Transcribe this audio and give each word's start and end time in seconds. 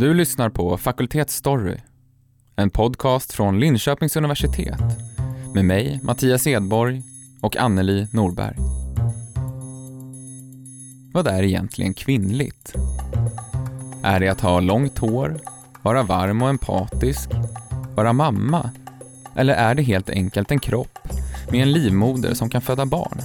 Du 0.00 0.14
lyssnar 0.14 0.50
på 0.50 0.76
Fakultetsstory, 0.76 1.76
en 2.56 2.70
podcast 2.70 3.32
från 3.32 3.60
Linköpings 3.60 4.16
universitet 4.16 4.80
med 5.54 5.64
mig, 5.64 6.00
Mattias 6.02 6.46
Edborg 6.46 7.02
och 7.40 7.56
Anneli 7.56 8.06
Norberg. 8.12 8.56
Vad 11.12 11.26
är 11.26 11.42
egentligen 11.42 11.94
kvinnligt? 11.94 12.74
Är 14.02 14.20
det 14.20 14.28
att 14.28 14.40
ha 14.40 14.60
långt 14.60 14.98
hår, 14.98 15.40
vara 15.82 16.02
varm 16.02 16.42
och 16.42 16.48
empatisk, 16.48 17.30
vara 17.94 18.12
mamma? 18.12 18.70
Eller 19.36 19.54
är 19.54 19.74
det 19.74 19.82
helt 19.82 20.10
enkelt 20.10 20.50
en 20.50 20.60
kropp 20.60 20.98
med 21.50 21.62
en 21.62 21.72
livmoder 21.72 22.34
som 22.34 22.50
kan 22.50 22.62
föda 22.62 22.86
barn? 22.86 23.22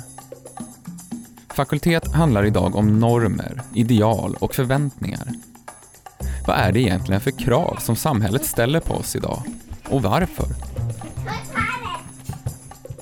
Fakultet 1.49 2.13
handlar 2.13 2.45
idag 2.45 2.75
om 2.75 2.99
normer, 2.99 3.61
ideal 3.73 4.35
och 4.39 4.55
förväntningar. 4.55 5.52
Vad 6.47 6.57
är 6.57 6.71
det 6.71 6.79
egentligen 6.79 7.21
för 7.21 7.31
krav 7.31 7.77
som 7.79 7.95
samhället 7.95 8.45
ställer 8.45 8.79
på 8.79 8.93
oss 8.93 9.15
idag? 9.15 9.41
Och 9.89 10.01
varför? 10.01 10.45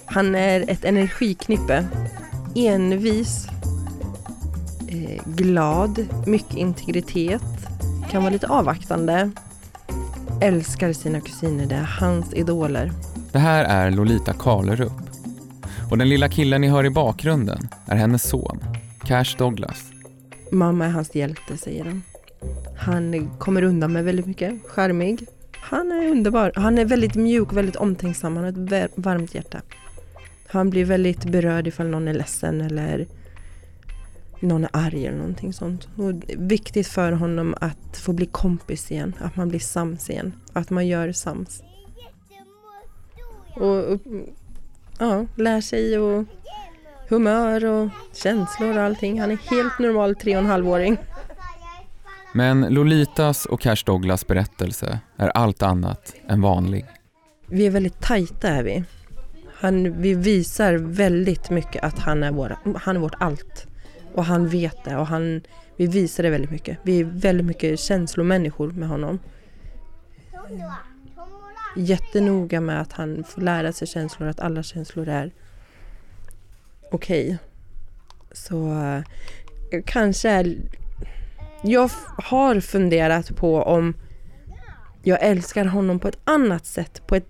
Han 0.06 0.36
är 0.36 0.70
ett 0.70 0.86
energiknippe. 0.86 1.86
Envis, 2.56 3.48
eh, 4.88 5.22
glad, 5.26 6.08
mycket 6.26 6.56
integritet, 6.56 7.42
kan 8.12 8.24
vara 8.24 8.34
lite 8.34 8.48
avvaktande. 8.48 9.32
Älskar 10.42 10.94
sina 10.94 11.22
kusiner, 11.22 11.66
det 11.66 11.76
är 11.76 11.90
hans 12.00 12.34
idoler. 12.34 12.92
Det 13.32 13.40
här 13.40 13.64
är 13.66 13.92
Lolita 13.92 14.34
Karlerup. 14.34 14.92
Och 15.90 15.98
den 15.98 16.10
lilla 16.10 16.30
killen 16.30 16.62
ni 16.62 16.68
hör 16.68 16.86
i 16.86 16.90
bakgrunden 16.90 17.70
är 17.86 17.96
hennes 17.96 18.30
son, 18.30 18.60
Cash 19.04 19.38
Douglas. 19.38 19.84
Mamma 20.52 20.86
är 20.86 20.90
hans 20.90 21.16
hjälte, 21.16 21.58
säger 21.58 21.86
han. 21.86 22.04
Han 22.78 23.32
kommer 23.40 23.64
undan 23.64 23.94
med 23.94 24.04
väldigt 24.04 24.26
mycket, 24.26 24.68
charmig. 24.68 25.26
Han 25.52 25.92
är 25.92 26.08
underbar. 26.08 26.52
Han 26.56 26.78
är 26.78 26.86
väldigt 26.86 27.16
mjuk, 27.16 27.54
väldigt 27.54 27.76
omtänksam. 27.76 28.36
Han 28.36 28.46
har 28.46 28.74
ett 28.74 28.92
varmt 28.96 29.36
hjärta. 29.36 29.62
Han 30.48 30.70
blir 30.70 30.86
väldigt 30.86 31.26
berörd 31.26 31.68
ifall 31.68 31.88
någon 31.88 32.08
är 32.08 32.14
ledsen 32.14 32.62
eller 32.62 33.08
någon 34.40 34.64
är 34.64 34.70
arg 34.74 35.06
eller 35.06 35.18
någonting 35.18 35.54
sånt. 35.54 35.88
Och 35.98 36.12
viktigt 36.38 36.88
för 36.88 37.12
honom 37.12 37.56
att 37.62 37.98
få 37.98 38.14
bli 38.14 38.26
kompis 38.26 38.92
igen, 38.92 39.14
att 39.20 39.36
man 39.36 39.50
blir 39.50 39.60
sams 39.60 40.10
igen, 40.10 40.34
att 40.54 40.70
man 40.70 40.88
gör 40.88 41.12
sams. 41.12 41.64
Och, 43.56 43.84
och 43.84 44.00
ja, 45.00 45.26
lär 45.36 45.62
sig 45.62 46.00
och 46.00 46.26
humör 47.10 47.66
och 47.66 47.90
känslor 48.14 48.78
och 48.78 48.84
allting. 48.84 49.20
Han 49.22 49.32
är 49.32 49.36
helt 49.36 49.80
normal 49.80 50.16
tre 50.16 50.36
och 50.36 50.42
en 50.42 50.50
halvåring. 50.50 50.98
Men 52.34 52.62
Lolitas 52.62 53.46
och 53.46 53.62
Cash 53.62 53.84
Douglas 53.86 54.28
berättelse 54.28 55.00
är 55.18 55.30
allt 55.30 55.62
annat 55.62 56.14
än 56.28 56.42
vanlig. 56.42 56.86
Vi 57.48 57.66
är 57.66 57.72
väldigt 57.72 58.02
tajta 58.02 58.48
är 58.48 58.64
vi. 58.64 58.84
Han, 59.54 60.02
vi 60.02 60.14
visar 60.14 60.74
väldigt 60.74 61.50
mycket 61.50 61.84
att 61.84 62.00
han 62.00 62.24
är, 62.24 62.32
vår, 62.32 62.58
han 62.76 62.96
är 62.96 63.00
vårt 63.00 63.16
allt. 63.20 63.68
Och 64.14 64.26
han 64.26 64.48
vet 64.48 64.84
det 64.84 64.96
och 64.96 65.08
han, 65.08 65.42
vi 65.76 65.88
visar 65.88 66.24
det 66.24 66.30
väldigt 66.30 66.52
mycket. 66.52 66.78
Vi 66.84 67.00
är 67.00 67.04
väldigt 67.04 67.46
mycket 67.46 67.80
känslomänniskor 67.80 68.72
med 68.72 68.90
honom. 68.90 69.20
Jättenoga 71.76 72.62
med 72.62 72.82
att 72.82 72.94
han 72.94 73.24
får 73.24 73.42
lära 73.42 73.74
sig 73.74 73.88
känslor, 73.88 74.30
att 74.30 74.40
alla 74.40 74.64
känslor 74.64 75.08
är 75.08 75.32
okej. 76.92 77.38
Så 78.32 78.72
eh, 79.72 79.82
kanske 79.86 80.30
är... 80.30 80.56
Jag 81.64 81.90
har 82.18 82.60
funderat 82.60 83.36
på 83.36 83.62
om 83.62 83.94
jag 85.04 85.24
älskar 85.24 85.66
honom 85.66 86.00
på 86.00 86.08
ett 86.08 86.20
annat 86.24 86.66
sätt, 86.66 87.08
på 87.08 87.16
ett, 87.16 87.28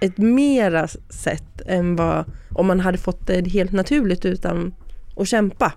ett 0.00 0.18
mera 0.18 0.88
sätt 1.08 1.60
än 1.66 1.96
vad 1.96 2.24
om 2.50 2.66
man 2.66 2.80
hade 2.80 2.98
fått 2.98 3.26
det 3.26 3.48
helt 3.48 3.72
naturligt 3.72 4.24
utan 4.24 4.74
att 5.16 5.28
kämpa. 5.28 5.72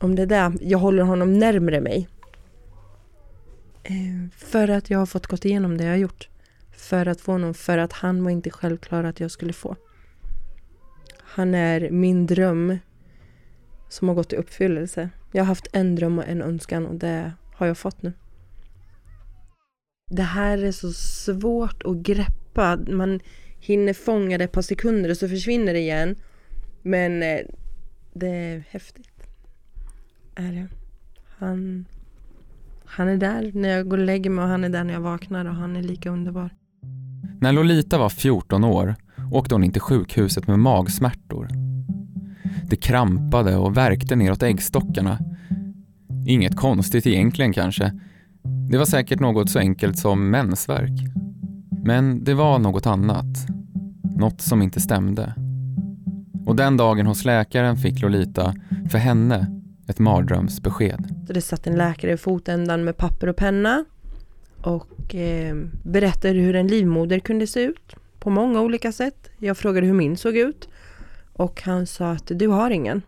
Om 0.00 0.14
det 0.14 0.22
är 0.22 0.26
där 0.26 0.52
jag 0.60 0.78
håller 0.78 1.02
honom 1.02 1.38
närmre 1.38 1.80
mig. 1.80 2.08
Eh, 3.82 4.28
för 4.36 4.68
att 4.68 4.90
jag 4.90 4.98
har 4.98 5.06
fått 5.06 5.26
gått 5.26 5.44
igenom 5.44 5.76
det 5.76 5.84
jag 5.84 5.90
har 5.90 5.96
gjort. 5.96 6.28
För 6.76 7.06
att 7.06 7.20
få 7.20 7.32
honom, 7.32 7.54
för 7.54 7.78
att 7.78 7.92
han 7.92 8.24
var 8.24 8.30
inte 8.30 8.50
självklar 8.50 9.04
att 9.04 9.20
jag 9.20 9.30
skulle 9.30 9.52
få. 9.52 9.76
Han 11.18 11.54
är 11.54 11.90
min 11.90 12.26
dröm 12.26 12.78
som 13.92 14.08
har 14.08 14.14
gått 14.14 14.32
i 14.32 14.36
uppfyllelse. 14.36 15.10
Jag 15.32 15.42
har 15.42 15.46
haft 15.46 15.68
en 15.72 15.94
dröm 15.94 16.18
och 16.18 16.28
en 16.28 16.42
önskan 16.42 16.86
och 16.86 16.94
det 16.94 17.32
har 17.54 17.66
jag 17.66 17.78
fått 17.78 18.02
nu. 18.02 18.12
Det 20.10 20.22
här 20.22 20.64
är 20.64 20.72
så 20.72 20.92
svårt 20.92 21.82
att 21.82 21.96
greppa. 21.96 22.78
Man 22.88 23.20
hinner 23.60 23.92
fånga 23.92 24.38
det 24.38 24.44
ett 24.44 24.52
par 24.52 24.62
sekunder 24.62 25.10
och 25.10 25.16
så 25.16 25.28
försvinner 25.28 25.72
det 25.72 25.78
igen. 25.78 26.16
Men 26.82 27.22
eh, 27.22 27.40
det 28.12 28.28
är 28.28 28.64
häftigt. 28.70 29.26
Är 30.34 30.52
det. 30.52 30.68
Han, 31.38 31.84
han 32.84 33.08
är 33.08 33.16
där 33.16 33.50
när 33.54 33.68
jag 33.68 33.88
går 33.88 33.98
och 33.98 34.04
lägger 34.04 34.30
mig 34.30 34.42
och 34.42 34.50
han 34.50 34.64
är 34.64 34.68
där 34.68 34.84
när 34.84 34.94
jag 34.94 35.00
vaknar 35.00 35.44
och 35.44 35.54
han 35.54 35.76
är 35.76 35.82
lika 35.82 36.10
underbar. 36.10 36.50
När 37.40 37.52
Lolita 37.52 37.98
var 37.98 38.08
14 38.08 38.64
år 38.64 38.94
åkte 39.32 39.54
hon 39.54 39.64
in 39.64 39.72
till 39.72 39.82
sjukhuset 39.82 40.46
med 40.46 40.58
magsmärtor. 40.58 41.61
Det 42.66 42.76
krampade 42.76 43.56
och 43.56 43.76
värkte 43.76 44.16
neråt 44.16 44.42
äggstockarna. 44.42 45.18
Inget 46.26 46.56
konstigt 46.56 47.06
egentligen 47.06 47.52
kanske. 47.52 47.92
Det 48.70 48.78
var 48.78 48.84
säkert 48.84 49.20
något 49.20 49.50
så 49.50 49.58
enkelt 49.58 49.98
som 49.98 50.30
mensvärk. 50.30 51.00
Men 51.84 52.24
det 52.24 52.34
var 52.34 52.58
något 52.58 52.86
annat. 52.86 53.46
Något 54.16 54.40
som 54.40 54.62
inte 54.62 54.80
stämde. 54.80 55.34
Och 56.46 56.56
den 56.56 56.76
dagen 56.76 57.06
hos 57.06 57.24
läkaren 57.24 57.76
fick 57.76 58.00
Lolita, 58.00 58.54
för 58.90 58.98
henne, 58.98 59.46
ett 59.86 59.98
mardrömsbesked. 59.98 61.14
Det 61.28 61.40
satt 61.40 61.66
en 61.66 61.76
läkare 61.76 62.12
i 62.12 62.16
fotändan 62.16 62.84
med 62.84 62.96
papper 62.96 63.26
och 63.26 63.36
penna 63.36 63.84
och 64.62 65.14
eh, 65.14 65.56
berättade 65.82 66.34
hur 66.34 66.56
en 66.56 66.66
livmoder 66.66 67.18
kunde 67.18 67.46
se 67.46 67.60
ut 67.60 67.96
på 68.18 68.30
många 68.30 68.60
olika 68.60 68.92
sätt. 68.92 69.30
Jag 69.38 69.56
frågade 69.56 69.86
hur 69.86 69.94
min 69.94 70.16
såg 70.16 70.36
ut 70.36 70.68
och 71.32 71.62
han 71.62 71.86
sa 71.86 72.10
att 72.10 72.26
du 72.26 72.48
har 72.48 72.70
ingen. 72.70 73.02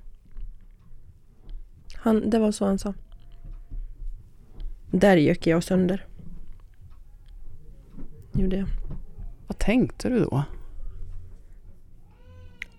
Han, 1.94 2.30
det 2.30 2.38
var 2.38 2.52
så 2.52 2.66
han 2.66 2.78
sa. 2.78 2.94
Där 4.90 5.16
gick 5.16 5.46
jag 5.46 5.64
sönder. 5.64 6.06
Gjorde 8.32 8.56
jag. 8.56 8.68
Vad 9.46 9.58
tänkte 9.58 10.08
du 10.08 10.20
då? 10.20 10.44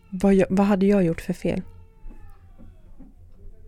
Vad, 0.10 0.34
jag, 0.34 0.48
vad 0.50 0.66
hade 0.66 0.86
jag 0.86 1.04
gjort 1.04 1.22
för 1.22 1.34
fel? 1.34 1.62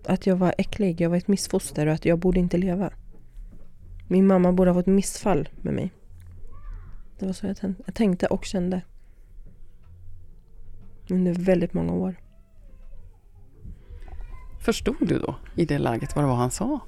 Att 0.06 0.28
jag 0.28 0.36
var 0.36 0.56
äcklig, 0.58 1.02
jag 1.02 1.10
var 1.10 1.18
ett 1.18 1.28
missfoster 1.28 1.88
och 1.88 1.94
att 1.94 2.06
jag 2.06 2.20
borde 2.20 2.40
inte 2.40 2.58
leva. 2.58 2.94
Min 4.08 4.28
mamma 4.28 4.52
borde 4.52 4.72
ha 4.72 4.80
fått 4.80 4.86
missfall 4.88 5.50
med 5.62 5.74
mig. 5.74 5.92
Det 7.20 7.26
var 7.26 7.34
så 7.34 7.48
jag, 7.48 7.56
tän- 7.56 7.82
jag 7.86 7.96
tänkte 7.96 8.28
och 8.28 8.46
kände. 8.46 8.82
Under 11.10 11.34
väldigt 11.34 11.74
många 11.74 11.94
år. 11.94 12.16
Förstod 14.60 15.08
du 15.08 15.20
då 15.20 15.36
i 15.56 15.66
det 15.66 15.78
läget 15.78 16.16
vad 16.16 16.24
det 16.24 16.28
var 16.28 16.36
han 16.36 16.52
sa? 16.52 16.80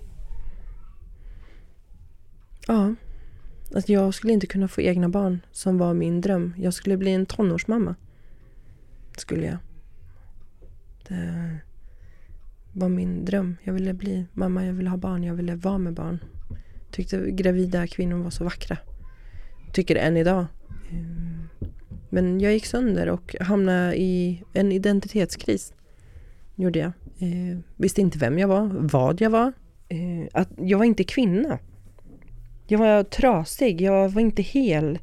Ja. 2.67 2.95
Att 3.75 3.89
jag 3.89 4.13
skulle 4.13 4.33
inte 4.33 4.47
kunna 4.47 4.67
få 4.67 4.81
egna 4.81 5.09
barn 5.09 5.41
som 5.51 5.77
var 5.77 5.93
min 5.93 6.21
dröm. 6.21 6.53
Jag 6.57 6.73
skulle 6.73 6.97
bli 6.97 7.13
en 7.13 7.25
tonårsmamma. 7.25 7.95
Skulle 9.17 9.45
jag. 9.45 9.57
Det 11.07 11.59
var 12.73 12.89
min 12.89 13.25
dröm. 13.25 13.55
Jag 13.63 13.73
ville 13.73 13.93
bli 13.93 14.25
mamma, 14.33 14.65
jag 14.65 14.73
ville 14.73 14.89
ha 14.89 14.97
barn, 14.97 15.23
jag 15.23 15.33
ville 15.33 15.55
vara 15.55 15.77
med 15.77 15.93
barn. 15.93 16.19
Tyckte 16.91 17.31
gravida 17.31 17.87
kvinnor 17.87 18.23
var 18.23 18.29
så 18.29 18.43
vackra. 18.43 18.77
Tycker 19.73 19.95
än 19.95 20.17
idag. 20.17 20.45
Men 22.09 22.39
jag 22.39 22.53
gick 22.53 22.65
sönder 22.65 23.09
och 23.09 23.35
hamnade 23.39 23.99
i 23.99 24.43
en 24.53 24.71
identitetskris. 24.71 25.73
Gjorde 26.55 26.79
jag. 26.79 26.91
Eh, 27.19 27.57
visste 27.75 28.01
inte 28.01 28.17
vem 28.17 28.39
jag 28.39 28.47
var, 28.47 28.69
vad 28.73 29.21
jag 29.21 29.29
var. 29.29 29.53
Eh, 29.89 30.27
att 30.33 30.49
jag 30.57 30.77
var 30.77 30.85
inte 30.85 31.03
kvinna. 31.03 31.59
Jag 32.67 32.79
var 32.79 33.03
trasig, 33.03 33.81
jag 33.81 34.09
var 34.09 34.21
inte 34.21 34.41
hel. 34.41 34.99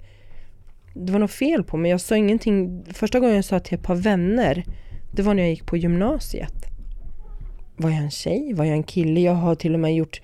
Det 0.95 1.13
var 1.13 1.19
något 1.19 1.31
fel 1.31 1.65
på 1.65 1.77
mig. 1.77 1.91
Jag 1.91 2.01
sa 2.01 2.17
ingenting. 2.17 2.85
Första 2.93 3.21
gången 3.21 3.37
jag 3.37 3.45
sa 3.45 3.61
till 3.61 3.79
ett 3.79 3.85
par 3.85 3.95
vänner, 3.95 4.65
det 5.13 5.23
var 5.23 5.35
när 5.35 5.43
jag 5.43 5.51
gick 5.51 5.67
på 5.67 5.77
gymnasiet. 5.77 6.55
Var 7.77 7.91
jag 7.91 7.99
en 7.99 8.11
tjej? 8.11 8.53
Var 8.55 8.65
jag 8.65 8.75
en 8.75 8.83
kille? 8.83 9.21
Jag 9.21 9.35
har 9.35 9.55
till 9.55 9.75
och 9.75 9.81
med 9.81 9.95
gjort 9.95 10.21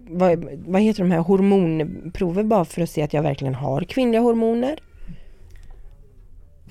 vad, 0.00 0.44
vad 0.66 0.82
heter 0.82 1.02
de 1.02 1.10
här 1.10 1.20
hormonprover 1.20 2.42
bara 2.42 2.64
för 2.64 2.82
att 2.82 2.90
se 2.90 3.02
att 3.02 3.12
jag 3.12 3.22
verkligen 3.22 3.54
har 3.54 3.84
kvinnliga 3.84 4.20
hormoner. 4.20 4.78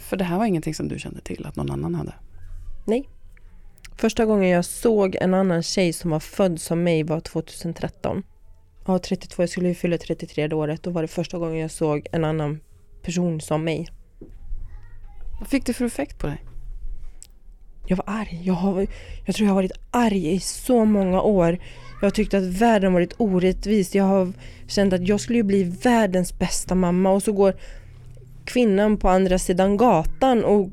För 0.01 0.17
det 0.17 0.23
här 0.23 0.37
var 0.37 0.45
ingenting 0.45 0.75
som 0.75 0.87
du 0.87 0.99
kände 0.99 1.21
till 1.21 1.45
att 1.45 1.55
någon 1.55 1.71
annan 1.71 1.95
hade? 1.95 2.13
Första 4.01 4.25
gången 4.25 4.49
jag 4.49 4.65
såg 4.65 5.15
en 5.15 5.33
annan 5.33 5.63
tjej 5.63 5.93
som 5.93 6.11
var 6.11 6.19
född 6.19 6.61
som 6.61 6.83
mig 6.83 7.03
var 7.03 7.19
2013. 7.19 8.23
Ja, 8.85 8.99
32. 8.99 9.43
Jag 9.43 9.49
skulle 9.49 9.67
ju 9.67 9.75
fylla 9.75 9.97
33 9.97 10.47
det 10.47 10.55
året. 10.55 10.83
Då 10.83 10.89
var 10.89 11.01
det 11.01 11.07
första 11.07 11.37
gången 11.37 11.57
jag 11.57 11.71
såg 11.71 12.07
en 12.11 12.25
annan 12.25 12.59
person 13.01 13.41
som 13.41 13.63
mig. 13.63 13.87
Vad 15.39 15.47
fick 15.47 15.65
det 15.65 15.73
för 15.73 15.85
effekt 15.85 16.19
på 16.19 16.27
dig? 16.27 16.45
Jag 17.87 17.97
var 17.97 18.05
arg. 18.07 18.41
Jag, 18.43 18.53
har, 18.53 18.87
jag 19.25 19.35
tror 19.35 19.45
jag 19.45 19.53
har 19.53 19.61
varit 19.61 19.77
arg 19.91 20.33
i 20.33 20.39
så 20.39 20.85
många 20.85 21.21
år. 21.21 21.59
Jag 22.01 22.05
har 22.05 22.11
tyckt 22.11 22.33
att 22.33 22.43
världen 22.43 22.93
varit 22.93 23.13
orättvis. 23.17 23.95
Jag 23.95 24.03
har 24.03 24.33
känt 24.67 24.93
att 24.93 25.07
jag 25.07 25.19
skulle 25.19 25.37
ju 25.37 25.43
bli 25.43 25.63
världens 25.63 26.39
bästa 26.39 26.75
mamma 26.75 27.11
och 27.11 27.23
så 27.23 27.31
går 27.31 27.55
kvinnan 28.45 28.97
på 28.97 29.09
andra 29.09 29.39
sidan 29.39 29.77
gatan 29.77 30.43
och, 30.43 30.69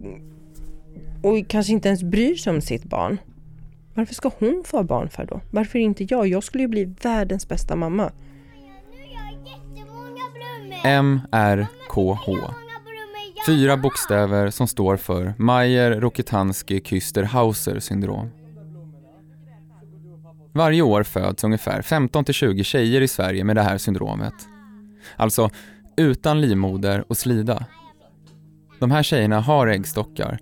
och 1.22 1.48
kanske 1.48 1.72
inte 1.72 1.88
ens 1.88 2.02
bryr 2.02 2.34
sig 2.34 2.50
om 2.52 2.60
sitt 2.60 2.84
barn. 2.84 3.18
Varför 3.94 4.14
ska 4.14 4.30
hon 4.38 4.62
få 4.66 4.82
barn 4.82 5.08
för 5.08 5.24
då? 5.24 5.40
Varför 5.50 5.78
inte 5.78 6.04
jag? 6.04 6.26
Jag 6.26 6.44
skulle 6.44 6.64
ju 6.64 6.68
bli 6.68 6.84
världens 7.02 7.48
bästa 7.48 7.76
mamma. 7.76 8.12
MRKH. 10.84 12.30
Fyra 13.46 13.76
bokstäver 13.76 14.50
som 14.50 14.66
står 14.68 14.96
för 14.96 15.34
Mayer 15.38 16.00
Rokitansky 16.00 16.80
Küster 16.80 17.22
Hauser 17.22 17.80
syndrom. 17.80 18.30
Varje 20.52 20.82
år 20.82 21.02
föds 21.02 21.44
ungefär 21.44 21.82
15-20 21.82 22.62
tjejer 22.62 23.00
i 23.00 23.08
Sverige 23.08 23.44
med 23.44 23.56
det 23.56 23.62
här 23.62 23.78
syndromet. 23.78 24.34
Alltså 25.16 25.50
utan 25.98 26.40
livmoder 26.40 27.04
och 27.08 27.16
slida. 27.16 27.66
De 28.78 28.90
här 28.90 29.02
tjejerna 29.02 29.40
har 29.40 29.66
äggstockar, 29.66 30.38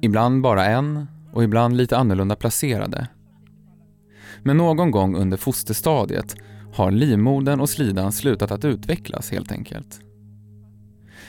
ibland 0.00 0.42
bara 0.42 0.66
en 0.66 1.06
och 1.32 1.44
ibland 1.44 1.76
lite 1.76 1.96
annorlunda 1.96 2.36
placerade. 2.36 3.08
Men 4.42 4.56
någon 4.56 4.90
gång 4.90 5.16
under 5.16 5.36
fosterstadiet 5.36 6.36
har 6.72 6.90
livmodern 6.90 7.60
och 7.60 7.70
slidan 7.70 8.12
slutat 8.12 8.50
att 8.50 8.64
utvecklas 8.64 9.30
helt 9.30 9.52
enkelt. 9.52 10.00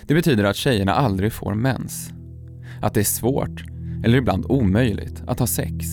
Det 0.07 0.13
betyder 0.13 0.43
att 0.43 0.55
tjejerna 0.55 0.93
aldrig 0.93 1.33
får 1.33 1.53
mens. 1.53 2.11
Att 2.81 2.93
det 2.93 2.99
är 2.99 3.03
svårt, 3.03 3.63
eller 4.03 4.17
ibland 4.17 4.45
omöjligt, 4.49 5.23
att 5.27 5.39
ha 5.39 5.47
sex 5.47 5.85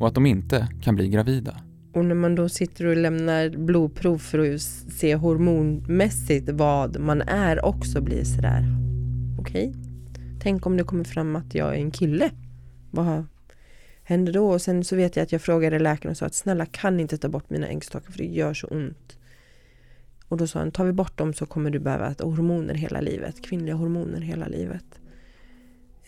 och 0.00 0.08
att 0.08 0.14
de 0.14 0.26
inte 0.26 0.68
kan 0.82 0.94
bli 0.94 1.08
gravida. 1.08 1.56
Och 1.92 2.04
när 2.04 2.14
man 2.14 2.34
då 2.34 2.48
sitter 2.48 2.86
och 2.86 2.96
lämnar 2.96 3.48
blodprov 3.48 4.18
för 4.18 4.54
att 4.54 4.60
se 4.92 5.14
hormonmässigt 5.14 6.48
vad 6.48 7.00
man 7.00 7.22
är 7.22 7.64
också 7.64 8.00
blir 8.00 8.24
sådär, 8.24 8.64
okej, 9.38 9.68
okay. 9.68 9.82
tänk 10.42 10.66
om 10.66 10.76
det 10.76 10.84
kommer 10.84 11.04
fram 11.04 11.36
att 11.36 11.54
jag 11.54 11.68
är 11.68 11.78
en 11.78 11.90
kille. 11.90 12.30
Vad 12.90 13.26
händer 14.02 14.32
då? 14.32 14.50
Och 14.50 14.62
sen 14.62 14.84
så 14.84 14.96
vet 14.96 15.16
jag 15.16 15.22
att 15.22 15.32
jag 15.32 15.42
frågade 15.42 15.78
läkaren 15.78 16.10
och 16.10 16.16
sa 16.16 16.26
att 16.26 16.34
snälla 16.34 16.66
kan 16.66 17.00
inte 17.00 17.18
ta 17.18 17.28
bort 17.28 17.50
mina 17.50 17.68
äggstockar 17.68 18.12
för 18.12 18.18
det 18.18 18.24
gör 18.24 18.54
så 18.54 18.66
ont. 18.66 19.18
Och 20.28 20.36
då 20.36 20.46
sa 20.46 20.58
han, 20.58 20.70
tar 20.70 20.84
vi 20.84 20.92
bort 20.92 21.18
dem 21.18 21.34
så 21.34 21.46
kommer 21.46 21.70
du 21.70 21.78
behöva 21.78 22.10
äta 22.10 22.24
hormoner 22.24 22.74
hela 22.74 23.00
livet, 23.00 23.44
kvinnliga 23.44 23.74
hormoner 23.74 24.20
hela 24.20 24.46
livet. 24.46 24.84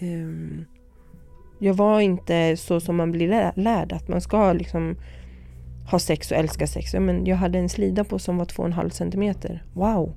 Um, 0.00 0.64
jag 1.58 1.74
var 1.74 2.00
inte 2.00 2.56
så 2.56 2.80
som 2.80 2.96
man 2.96 3.12
blir 3.12 3.52
lärd, 3.56 3.92
att 3.92 4.08
man 4.08 4.20
ska 4.20 4.52
liksom 4.52 4.96
ha 5.90 5.98
sex 5.98 6.30
och 6.30 6.36
älska 6.36 6.66
sex. 6.66 6.94
Men 6.94 7.26
jag 7.26 7.36
hade 7.36 7.58
en 7.58 7.68
slida 7.68 8.04
på 8.04 8.18
som 8.18 8.36
var 8.36 8.44
två 8.44 8.62
och 8.62 8.66
en 8.68 8.72
halv 8.72 8.90
centimeter. 8.90 9.64
Wow! 9.72 10.14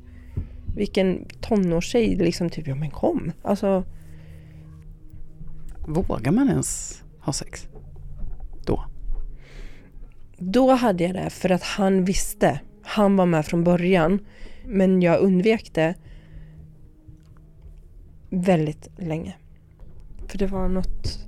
Vilken 0.75 1.25
tonårstjej 1.41 2.15
liksom 2.15 2.49
typ, 2.49 2.67
ja 2.67 2.75
men 2.75 2.91
kom! 2.91 3.31
Alltså... 3.41 3.83
Vågar 5.87 6.31
man 6.31 6.49
ens 6.49 7.03
ha 7.19 7.33
sex? 7.33 7.67
Då? 8.65 8.85
Då 10.37 10.71
hade 10.71 11.03
jag 11.03 11.13
det 11.13 11.29
för 11.29 11.51
att 11.51 11.63
han 11.63 12.05
visste. 12.05 12.59
Han 12.83 13.15
var 13.15 13.25
med 13.25 13.45
från 13.45 13.63
början. 13.63 14.19
Men 14.65 15.01
jag 15.01 15.19
undvek 15.19 15.71
det 15.73 15.95
väldigt 18.29 18.89
länge. 18.97 19.35
För 20.27 20.37
det 20.37 20.47
var 20.47 20.69
något... 20.69 21.19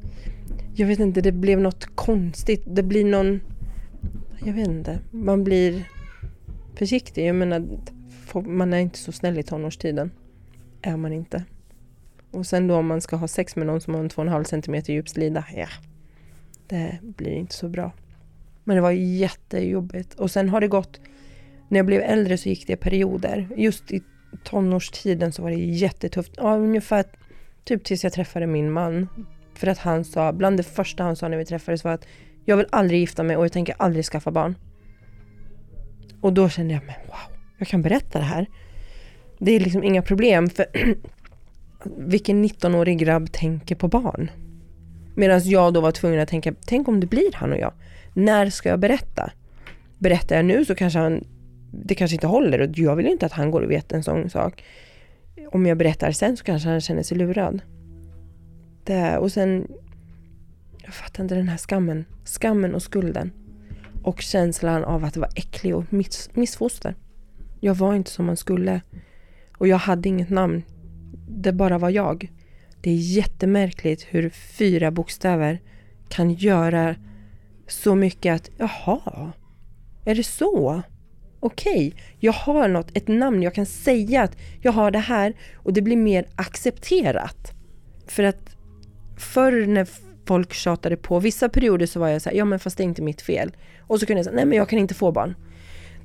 Jag 0.75 0.87
vet 0.87 0.99
inte, 0.99 1.21
det 1.21 1.31
blev 1.31 1.59
något 1.59 1.95
konstigt. 1.95 2.63
Det 2.65 2.83
blir 2.83 3.05
någon 3.05 3.39
jag 4.47 4.53
vet 4.53 4.67
inte, 4.67 4.99
man 5.11 5.43
blir 5.43 5.89
försiktig. 6.75 7.27
Jag 7.27 7.35
menar, 7.35 7.67
man 8.45 8.73
är 8.73 8.77
inte 8.77 8.97
så 8.97 9.11
snäll 9.11 9.39
i 9.39 9.43
tonårstiden. 9.43 10.11
Är 10.81 10.97
man 10.97 11.13
inte. 11.13 11.43
Och 12.31 12.45
sen 12.45 12.67
då 12.67 12.75
om 12.75 12.87
man 12.87 13.01
ska 13.01 13.15
ha 13.15 13.27
sex 13.27 13.55
med 13.55 13.67
någon 13.67 13.81
som 13.81 13.93
har 13.93 14.01
en 14.01 14.09
2,5 14.09 14.43
cm 14.43 14.83
djup 14.95 15.09
slida, 15.09 15.45
ja. 15.55 15.67
Det 16.67 16.99
blir 17.01 17.31
inte 17.31 17.53
så 17.53 17.69
bra. 17.69 17.91
Men 18.63 18.75
det 18.75 18.81
var 18.81 18.91
jättejobbigt. 18.91 20.13
Och 20.13 20.31
sen 20.31 20.49
har 20.49 20.61
det 20.61 20.67
gått, 20.67 20.99
när 21.67 21.79
jag 21.79 21.85
blev 21.85 22.01
äldre 22.01 22.37
så 22.37 22.49
gick 22.49 22.67
det 22.67 22.75
perioder. 22.75 23.47
Just 23.57 23.91
i 23.91 24.01
tonårstiden 24.43 25.31
så 25.31 25.41
var 25.41 25.49
det 25.49 25.57
jättetufft. 25.57 26.31
Ja, 26.37 26.57
ungefär 26.57 27.05
typ 27.63 27.83
tills 27.83 28.03
jag 28.03 28.13
träffade 28.13 28.47
min 28.47 28.71
man. 28.71 29.07
För 29.53 29.67
att 29.67 29.77
han 29.77 30.03
sa, 30.03 30.33
bland 30.33 30.57
det 30.57 30.63
första 30.63 31.03
han 31.03 31.15
sa 31.15 31.27
när 31.27 31.37
vi 31.37 31.45
träffades 31.45 31.83
var 31.83 31.91
att 31.91 32.05
jag 32.49 32.57
vill 32.57 32.67
aldrig 32.69 32.99
gifta 32.99 33.23
mig 33.23 33.37
och 33.37 33.43
jag 33.43 33.51
tänker 33.51 33.75
aldrig 33.79 34.05
skaffa 34.05 34.31
barn. 34.31 34.55
Och 36.21 36.33
då 36.33 36.49
kände 36.49 36.73
jag, 36.73 36.83
men 36.85 36.95
wow, 37.07 37.37
jag 37.57 37.67
kan 37.67 37.81
berätta 37.81 38.19
det 38.19 38.25
här. 38.25 38.47
Det 39.39 39.51
är 39.51 39.59
liksom 39.59 39.83
inga 39.83 40.01
problem 40.01 40.49
för 40.49 40.65
vilken 41.97 42.45
19-årig 42.45 42.97
grabb 42.97 43.31
tänker 43.31 43.75
på 43.75 43.87
barn? 43.87 44.31
Medan 45.15 45.41
jag 45.43 45.73
då 45.73 45.81
var 45.81 45.91
tvungen 45.91 46.19
att 46.19 46.29
tänka, 46.29 46.53
tänk 46.65 46.87
om 46.87 46.99
det 46.99 47.07
blir 47.07 47.31
han 47.33 47.51
och 47.51 47.59
jag. 47.59 47.73
När 48.13 48.49
ska 48.49 48.69
jag 48.69 48.79
berätta? 48.79 49.31
Berättar 49.97 50.35
jag 50.35 50.45
nu 50.45 50.65
så 50.65 50.75
kanske 50.75 50.99
han, 50.99 51.23
det 51.71 51.95
kanske 51.95 52.15
inte 52.15 52.27
håller 52.27 52.61
och 52.61 52.69
jag 52.77 52.95
vill 52.95 53.07
inte 53.07 53.25
att 53.25 53.31
han 53.31 53.51
går 53.51 53.61
och 53.61 53.71
vet 53.71 53.91
en 53.91 54.03
sån 54.03 54.29
sak. 54.29 54.63
Om 55.51 55.65
jag 55.65 55.77
berättar 55.77 56.11
sen 56.11 56.37
så 56.37 56.43
kanske 56.43 56.69
han 56.69 56.81
känner 56.81 57.03
sig 57.03 57.17
lurad. 57.17 57.61
Det, 58.83 59.17
och 59.17 59.31
sen 59.31 59.67
jag 60.87 60.93
fattar 60.93 61.23
inte 61.23 61.35
den 61.35 61.49
här 61.49 61.57
skammen. 61.57 62.05
Skammen 62.25 62.75
och 62.75 62.83
skulden. 62.83 63.31
Och 64.03 64.21
känslan 64.21 64.83
av 64.83 65.03
att 65.03 65.17
vara 65.17 65.29
äcklig 65.35 65.75
och 65.75 65.93
miss, 65.93 66.29
missfoster. 66.33 66.95
Jag 67.59 67.75
var 67.75 67.95
inte 67.95 68.11
som 68.11 68.25
man 68.25 68.37
skulle. 68.37 68.81
Och 69.57 69.67
jag 69.67 69.77
hade 69.77 70.09
inget 70.09 70.29
namn. 70.29 70.63
Det 71.29 71.53
bara 71.53 71.77
var 71.77 71.89
jag. 71.89 72.31
Det 72.81 72.89
är 72.89 72.95
jättemärkligt 72.95 74.07
hur 74.09 74.29
fyra 74.29 74.91
bokstäver 74.91 75.61
kan 76.09 76.33
göra 76.33 76.95
så 77.67 77.95
mycket 77.95 78.35
att 78.35 78.49
jaha, 78.57 79.31
är 80.05 80.15
det 80.15 80.23
så? 80.23 80.81
Okej, 81.39 81.87
okay, 81.87 82.01
jag 82.19 82.33
har 82.33 82.67
något, 82.67 82.97
ett 82.97 83.07
namn, 83.07 83.43
jag 83.43 83.53
kan 83.53 83.65
säga 83.65 84.23
att 84.23 84.37
jag 84.61 84.71
har 84.71 84.91
det 84.91 84.99
här 84.99 85.33
och 85.55 85.73
det 85.73 85.81
blir 85.81 85.97
mer 85.97 86.27
accepterat. 86.35 87.53
För 88.07 88.23
att 88.23 88.55
förr 89.17 89.65
när 89.65 89.87
folk 90.27 90.53
tjatade 90.53 90.97
på. 90.97 91.19
Vissa 91.19 91.49
perioder 91.49 91.85
så 91.85 91.99
var 91.99 92.07
jag 92.07 92.21
så 92.21 92.29
här, 92.29 92.37
ja 92.37 92.45
men 92.45 92.59
fast 92.59 92.77
det 92.77 92.83
är 92.83 92.85
inte 92.85 93.01
mitt 93.01 93.21
fel. 93.21 93.51
Och 93.79 93.99
så 93.99 94.05
kunde 94.05 94.19
jag 94.19 94.25
säga, 94.25 94.35
nej 94.35 94.45
men 94.45 94.57
jag 94.57 94.69
kan 94.69 94.79
inte 94.79 94.93
få 94.93 95.11
barn. 95.11 95.35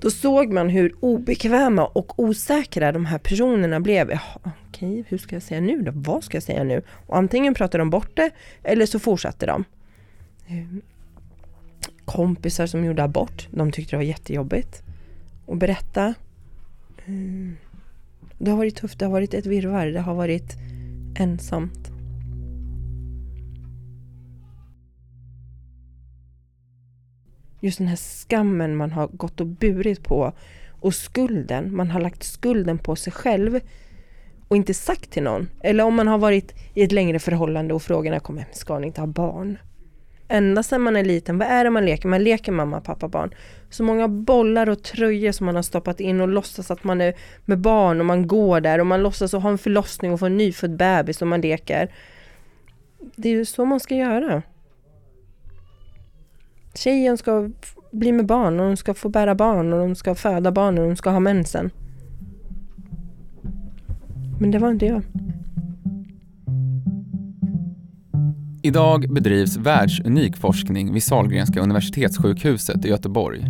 Då 0.01 0.11
såg 0.11 0.53
man 0.53 0.69
hur 0.69 0.95
obekväma 1.01 1.87
och 1.87 2.19
osäkra 2.19 2.93
de 2.93 3.07
här 3.07 3.19
personerna 3.19 3.81
blev. 3.81 4.11
Jaha, 4.11 4.53
okej, 4.69 5.05
hur 5.09 5.19
ska 5.19 5.37
jag 5.37 5.43
säga 5.43 5.61
nu 5.61 5.83
då? 5.83 5.93
Vad 5.95 6.25
ska 6.25 6.37
jag 6.37 6.43
säga 6.43 6.65
nu? 6.65 6.83
Och 7.07 7.17
antingen 7.17 7.55
pratade 7.55 7.81
de 7.81 7.91
bort 7.91 8.17
det 8.17 8.31
eller 8.63 8.87
så 8.87 8.99
fortsatte 8.99 9.47
de. 9.47 9.65
Ehm, 10.49 10.83
kompisar 12.05 12.67
som 12.67 12.85
gjorde 12.85 13.05
abort, 13.05 13.49
de 13.51 13.73
tyckte 13.73 13.91
det 13.91 13.97
var 13.97 14.05
jättejobbigt. 14.05 14.83
att 15.49 15.59
berätta. 15.59 16.15
Ehm, 17.07 17.57
det 18.39 18.51
har 18.51 18.59
varit 18.59 18.77
tufft, 18.77 18.99
det 18.99 19.05
har 19.05 19.13
varit 19.13 19.35
ett 19.35 19.47
virrvarr, 19.47 19.87
det 19.87 20.01
har 20.01 20.15
varit 20.15 20.57
ensamt. 21.19 21.92
Just 27.63 27.79
den 27.79 27.89
här 27.89 27.97
skammen 27.97 28.77
man 28.77 28.93
har 28.93 29.07
gått 29.09 29.41
och 29.41 29.47
burit 29.47 30.05
på 30.05 30.33
och 30.81 30.95
skulden, 30.95 31.77
man 31.77 31.91
har 31.91 32.01
lagt 32.01 32.23
skulden 32.23 32.79
på 32.79 32.97
sig 32.97 33.13
själv 33.13 33.61
och 34.49 34.57
inte 34.57 34.75
sagt 34.75 35.11
till 35.11 35.23
någon. 35.23 35.49
Eller 35.61 35.85
om 35.85 35.95
man 35.95 36.09
har 36.09 36.19
varit 36.19 36.55
i 36.75 36.83
ett 36.83 36.93
längre 36.93 37.19
förhållande 37.19 37.75
och 37.75 37.83
frågorna 37.83 38.21
kommer, 38.21 38.45
ska 38.53 38.79
ni 38.79 38.87
inte 38.87 39.01
ha 39.01 39.07
barn? 39.07 39.59
Ända 40.29 40.63
sedan 40.63 40.81
man 40.81 40.97
är 40.97 41.05
liten, 41.05 41.39
vad 41.39 41.49
är 41.49 41.65
det 41.65 41.71
man 41.71 41.85
leker? 41.85 42.09
Man 42.09 42.25
leker 42.25 42.53
mamma, 42.53 42.81
pappa, 42.81 43.09
barn. 43.09 43.35
Så 43.71 43.85
många 43.85 44.09
bollar 44.09 44.69
och 44.69 44.83
tröjor 44.83 45.33
som 45.33 45.47
man 45.47 45.55
har 45.55 45.63
stoppat 45.63 46.01
in 46.01 46.21
och 46.21 46.29
låtsas 46.29 46.71
att 46.71 46.85
man 46.85 47.01
är 47.01 47.15
med 47.45 47.59
barn 47.59 48.01
och 48.01 48.07
man 48.07 48.27
går 48.27 48.61
där 48.61 48.79
och 48.79 48.87
man 48.87 49.03
låtsas 49.03 49.35
att 49.35 49.43
ha 49.43 49.51
en 49.51 49.59
förlossning 49.59 50.13
och 50.13 50.21
få 50.21 50.27
en 50.27 50.37
nyfödd 50.37 50.77
bebis 50.77 51.23
och 51.23 51.29
man 51.29 51.41
leker. 51.41 51.91
Det 53.17 53.29
är 53.29 53.33
ju 53.33 53.45
så 53.45 53.65
man 53.65 53.81
ska 53.81 53.95
göra. 53.95 54.43
Tjejen 56.75 57.19
ska 57.19 57.51
bli 57.93 58.13
med 58.13 58.27
barn 58.27 58.61
och 58.61 58.67
hon 58.67 58.77
ska 58.77 58.95
få 58.95 59.09
bära 59.09 59.35
barn 59.35 59.73
och 59.73 59.79
de 59.79 59.95
ska 59.95 60.15
föda 60.15 60.53
barn 60.53 60.79
och 60.79 60.89
de 60.89 60.97
ska 60.97 61.11
ha 61.11 61.21
mensen. 61.21 61.71
Men 64.41 64.51
det 64.51 64.59
var 64.59 64.71
inte 64.71 64.87
jag. 64.87 65.03
Idag 68.63 69.13
bedrivs 69.15 69.57
världsunik 69.57 70.37
forskning 70.37 70.93
vid 70.93 71.03
Sahlgrenska 71.03 71.61
universitetssjukhuset 71.61 72.85
i 72.85 72.89
Göteborg. 72.89 73.47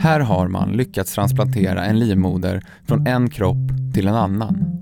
Här 0.00 0.20
har 0.20 0.48
man 0.48 0.72
lyckats 0.72 1.14
transplantera 1.14 1.84
en 1.84 1.98
livmoder 1.98 2.62
från 2.84 3.06
en 3.06 3.30
kropp 3.30 3.94
till 3.94 4.08
en 4.08 4.14
annan. 4.14 4.80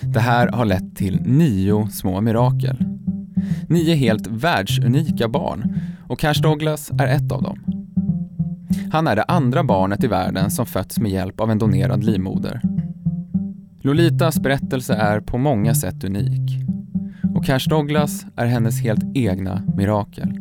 Det 0.00 0.20
här 0.20 0.48
har 0.48 0.64
lett 0.64 0.96
till 0.96 1.20
nio 1.22 1.88
små 1.88 2.20
mirakel. 2.20 2.99
Nio 3.68 3.94
helt 3.94 4.26
världsunika 4.26 5.28
barn 5.28 5.74
och 6.08 6.18
Cash 6.18 6.42
Douglas 6.42 6.90
är 6.90 7.06
ett 7.06 7.32
av 7.32 7.42
dem. 7.42 7.58
Han 8.92 9.06
är 9.06 9.16
det 9.16 9.22
andra 9.22 9.64
barnet 9.64 10.04
i 10.04 10.06
världen 10.06 10.50
som 10.50 10.66
fötts 10.66 10.98
med 10.98 11.10
hjälp 11.10 11.40
av 11.40 11.50
en 11.50 11.58
donerad 11.58 12.04
livmoder. 12.04 12.60
Lolitas 13.82 14.40
berättelse 14.40 14.94
är 14.94 15.20
på 15.20 15.38
många 15.38 15.74
sätt 15.74 16.04
unik 16.04 16.60
och 17.34 17.44
Cash 17.44 17.68
Douglas 17.68 18.26
är 18.36 18.46
hennes 18.46 18.82
helt 18.82 19.04
egna 19.14 19.62
mirakel. 19.76 20.40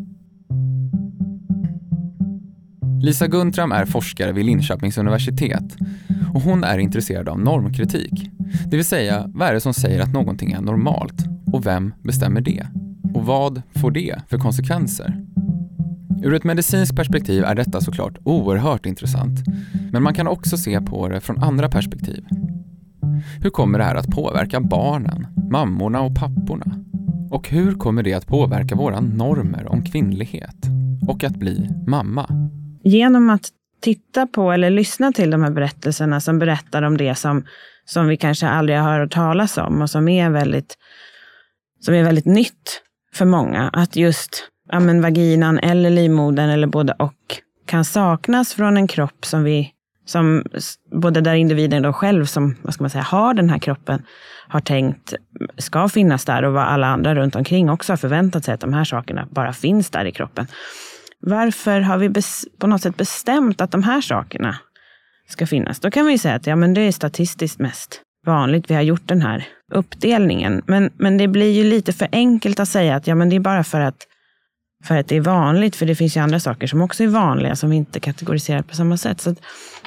Lisa 3.01 3.27
Guntram 3.27 3.71
är 3.71 3.85
forskare 3.85 4.31
vid 4.31 4.45
Linköpings 4.45 4.97
universitet 4.97 5.77
och 6.33 6.41
hon 6.41 6.63
är 6.63 6.77
intresserad 6.77 7.29
av 7.29 7.39
normkritik. 7.39 8.29
Det 8.65 8.75
vill 8.75 8.85
säga, 8.85 9.23
vad 9.27 9.47
är 9.47 9.53
det 9.53 9.61
som 9.61 9.73
säger 9.73 10.01
att 10.01 10.13
någonting 10.13 10.51
är 10.51 10.61
normalt 10.61 11.25
och 11.53 11.65
vem 11.65 11.93
bestämmer 12.03 12.41
det? 12.41 12.67
Och 13.19 13.25
vad 13.25 13.61
får 13.75 13.91
det 13.91 14.21
för 14.29 14.37
konsekvenser? 14.37 15.25
Ur 16.23 16.33
ett 16.33 16.43
medicinskt 16.43 16.95
perspektiv 16.95 17.43
är 17.43 17.55
detta 17.55 17.81
såklart 17.81 18.17
oerhört 18.23 18.85
intressant, 18.85 19.39
men 19.91 20.03
man 20.03 20.13
kan 20.13 20.27
också 20.27 20.57
se 20.57 20.81
på 20.81 21.07
det 21.07 21.21
från 21.21 21.43
andra 21.43 21.69
perspektiv. 21.69 22.25
Hur 23.41 23.49
kommer 23.49 23.79
det 23.79 23.85
här 23.85 23.95
att 23.95 24.07
påverka 24.07 24.59
barnen, 24.59 25.27
mammorna 25.51 26.01
och 26.01 26.15
papporna? 26.15 26.65
Och 27.31 27.49
hur 27.49 27.73
kommer 27.73 28.03
det 28.03 28.13
att 28.13 28.27
påverka 28.27 28.75
våra 28.75 28.99
normer 28.99 29.67
om 29.67 29.83
kvinnlighet 29.83 30.65
och 31.07 31.23
att 31.23 31.35
bli 31.35 31.69
mamma? 31.87 32.49
Genom 32.83 33.29
att 33.29 33.49
titta 33.81 34.27
på 34.27 34.51
eller 34.51 34.69
lyssna 34.69 35.11
till 35.11 35.31
de 35.31 35.43
här 35.43 35.51
berättelserna 35.51 36.19
som 36.19 36.39
berättar 36.39 36.81
om 36.81 36.97
det 36.97 37.15
som, 37.15 37.45
som 37.85 38.07
vi 38.07 38.17
kanske 38.17 38.47
aldrig 38.47 38.79
har 38.79 38.99
hört 38.99 39.11
talas 39.11 39.57
om 39.57 39.81
och 39.81 39.89
som 39.89 40.07
är 40.07 40.29
väldigt, 40.29 40.77
som 41.79 41.93
är 41.93 42.03
väldigt 42.03 42.25
nytt 42.25 42.83
för 43.19 43.25
många. 43.25 43.69
Att 43.73 43.95
just 43.95 44.49
ja, 44.71 44.79
men 44.79 45.01
vaginan 45.01 45.59
eller 45.59 45.89
livmodern 45.89 46.49
eller 46.49 46.67
både 46.67 46.93
och 46.93 47.37
kan 47.65 47.85
saknas 47.85 48.53
från 48.53 48.77
en 48.77 48.87
kropp 48.87 49.25
som 49.25 49.43
vi 49.43 49.71
som 50.05 50.43
både 50.91 51.21
där 51.21 51.33
individen 51.33 51.83
då 51.83 51.93
själv 51.93 52.25
som 52.25 52.55
vad 52.61 52.73
ska 52.73 52.83
man 52.83 52.89
säga, 52.89 53.03
har 53.03 53.33
den 53.33 53.49
här 53.49 53.59
kroppen 53.59 54.03
har 54.47 54.59
tänkt 54.59 55.13
ska 55.57 55.89
finnas 55.89 56.25
där 56.25 56.43
och 56.43 56.53
vad 56.53 56.63
alla 56.63 56.87
andra 56.87 57.15
runt 57.15 57.35
omkring 57.35 57.69
också 57.69 57.91
har 57.91 57.97
förväntat 57.97 58.45
sig 58.45 58.53
att 58.53 58.59
de 58.59 58.73
här 58.73 58.83
sakerna 58.83 59.27
bara 59.31 59.53
finns 59.53 59.89
där 59.89 60.05
i 60.05 60.11
kroppen. 60.11 60.47
Varför 61.19 61.81
har 61.81 61.97
vi 61.97 62.13
på 62.59 62.67
något 62.67 62.81
sätt 62.81 62.97
bestämt 62.97 63.61
att 63.61 63.71
de 63.71 63.83
här 63.83 64.01
sakerna 64.01 64.55
ska 65.27 65.47
finnas? 65.47 65.79
Då 65.79 65.91
kan 65.91 66.05
vi 66.05 66.17
säga 66.17 66.35
att 66.35 66.47
ja, 66.47 66.55
men 66.55 66.73
det 66.73 66.81
är 66.81 66.91
statistiskt 66.91 67.59
mest 67.59 68.01
vanligt. 68.25 68.71
Vi 68.71 68.75
har 68.75 68.81
gjort 68.81 69.07
den 69.07 69.21
här 69.21 69.47
uppdelningen. 69.69 70.61
Men, 70.67 70.89
men 70.97 71.17
det 71.17 71.27
blir 71.27 71.51
ju 71.51 71.63
lite 71.63 71.93
för 71.93 72.07
enkelt 72.11 72.59
att 72.59 72.69
säga 72.69 72.95
att 72.95 73.07
ja, 73.07 73.15
men 73.15 73.29
det 73.29 73.35
är 73.35 73.39
bara 73.39 73.63
för 73.63 73.79
att, 73.79 74.07
för 74.83 74.97
att 74.97 75.07
det 75.07 75.15
är 75.15 75.21
vanligt. 75.21 75.75
För 75.75 75.85
det 75.85 75.95
finns 75.95 76.17
ju 76.17 76.21
andra 76.21 76.39
saker 76.39 76.67
som 76.67 76.81
också 76.81 77.03
är 77.03 77.07
vanliga 77.07 77.55
som 77.55 77.69
vi 77.69 77.75
inte 77.75 77.99
kategoriserar 77.99 78.61
på 78.61 78.75
samma 78.75 78.97
sätt. 78.97 79.21
Så 79.21 79.35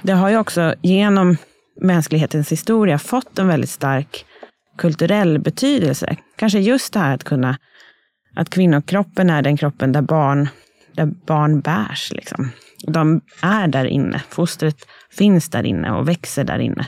det 0.03 0.13
har 0.13 0.29
ju 0.29 0.39
också 0.39 0.75
genom 0.83 1.37
mänsklighetens 1.81 2.53
historia 2.53 2.99
fått 2.99 3.39
en 3.39 3.49
väldigt 3.49 3.71
stark 3.71 4.25
kulturell 4.79 5.39
betydelse. 5.39 6.17
Kanske 6.37 6.59
just 6.59 6.93
det 6.93 6.99
här 6.99 7.15
att 7.15 7.25
kunna 7.25 7.59
att 8.35 8.51
kvinnokroppen 8.51 9.31
är 9.31 9.43
den 9.43 9.57
kroppen 9.57 9.93
där 9.93 10.03
barn 10.03 10.49
där 10.93 11.07
barn 11.07 11.61
bärs. 11.61 12.13
Liksom. 12.13 12.51
De 12.87 13.21
är 13.43 13.69
där 13.69 13.85
inne. 13.85 14.23
Fostret 14.29 14.77
finns 15.11 15.49
där 15.49 15.67
inne 15.67 15.91
och 15.91 16.09
växer 16.09 16.45
där 16.45 16.59
inne. 16.59 16.87